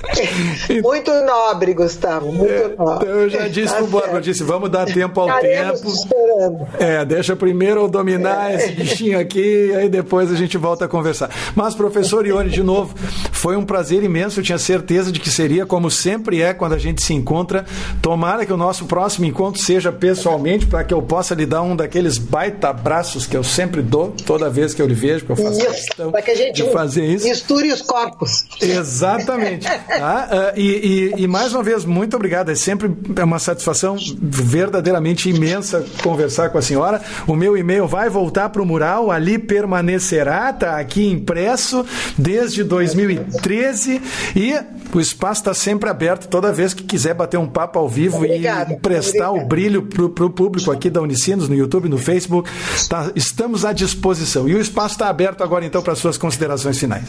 [0.82, 3.06] Muito nobre, Gustavo, muito é, nobre.
[3.06, 5.92] Então eu já disse tá pro Borba, eu disse, vamos dar tempo ao Estaremos tempo.
[5.92, 6.68] Esperando.
[6.78, 8.56] É, deixa primeiro eu dominar é.
[8.56, 11.30] esse bichinho aqui, e aí depois a gente volta a conversar.
[11.54, 12.94] Mas, professor Ione, de novo,
[13.32, 16.78] foi um prazer imenso, eu tinha certeza de que seria, como sempre é quando a
[16.78, 17.64] gente se encontra.
[18.02, 21.76] Tomara que o nosso próximo encontro seja pessoalmente, para que eu possa lhe dar um
[21.76, 25.46] daqueles baita abraços que eu sempre dou, toda vez que eu lhe vejo, porque eu
[25.46, 27.28] faço isso, questão que a gente de fazer isso.
[27.28, 28.44] Misture os corpos.
[28.60, 29.66] Exatamente.
[29.66, 30.28] Tá?
[30.54, 32.50] Uh, e, e, e, mais uma vez, muito obrigado.
[32.50, 32.90] É sempre
[33.22, 37.02] uma satisfação verdadeiramente imensa conversar com a senhora.
[37.26, 41.84] O meu e-mail vai voltar para o mural, ali permanecerá, está aqui impresso
[42.16, 44.00] desde 2013
[44.36, 48.16] e o espaço está sempre aberto toda vez que quiser bater um papo ao vivo
[48.18, 48.72] Obrigada.
[48.72, 49.44] e emprestar Obrigada.
[49.44, 52.50] o brilho para o público aqui da Unicinos, no YouTube, no Facebook.
[52.88, 54.48] Tá, estamos à disposição.
[54.48, 57.04] E o espaço está aberto agora, então, para suas considerações finais.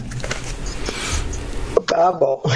[1.92, 2.42] Tá bom.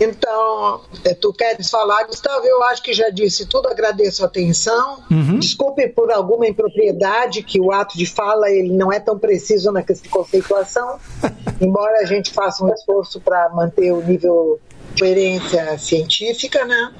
[0.00, 2.44] Então, é, tu queres falar, Gustavo?
[2.44, 4.98] Eu acho que já disse tudo, agradeço a atenção.
[5.08, 5.38] Uhum.
[5.38, 9.84] Desculpe por alguma impropriedade, que o ato de fala ele não é tão preciso na
[10.10, 10.98] conceituação,
[11.62, 14.60] embora a gente faça um esforço para manter o nível
[14.94, 16.92] de coerência científica, né?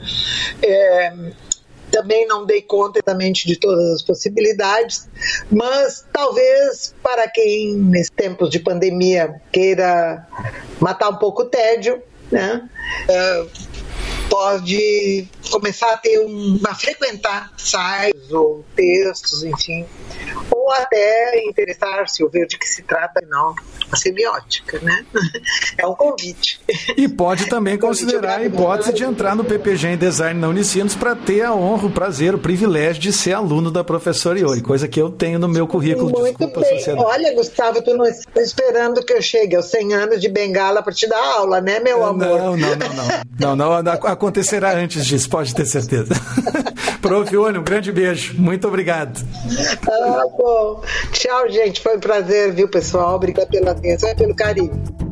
[0.63, 1.13] É,
[1.95, 5.09] também não dei conta exatamente de todas as possibilidades,
[5.49, 10.27] mas talvez para quem, nesses tempos de pandemia, queira
[10.81, 12.69] matar um pouco o tédio, né?
[13.09, 13.49] Uh,
[14.29, 19.87] pode começar a ter um, a frequentar sites ou textos, enfim,
[20.51, 23.55] ou até interessar-se ou ver de que se trata, não,
[23.91, 25.05] a semiótica, né?
[25.77, 26.61] É um convite.
[26.97, 31.15] E pode também considerar a hipótese de entrar no PPG em Design na Unicinos para
[31.15, 35.01] ter a honra, o prazer, o privilégio de ser aluno da professora Iori, coisa que
[35.01, 36.11] eu tenho no meu currículo.
[36.11, 36.79] Muito Desculpa, bem.
[36.79, 37.07] Sociedade.
[37.07, 40.93] Olha, Gustavo, tu não está esperando que eu chegue aos 100 anos de bengala para
[40.93, 42.27] te dar aula, né, meu amor?
[42.27, 43.57] Não, não, não, não.
[43.57, 43.73] não, não
[44.15, 46.15] acontecerá antes disso, pode ter certeza.
[47.01, 47.33] Prof.
[47.35, 48.35] Ione, um grande beijo.
[48.39, 49.23] Muito obrigado.
[49.87, 50.83] Ah, bom.
[51.13, 51.83] Tchau, gente.
[51.83, 53.17] Foi um prazer, viu, pessoal?
[53.17, 55.04] Obrigada pela atenção e pelo carinho.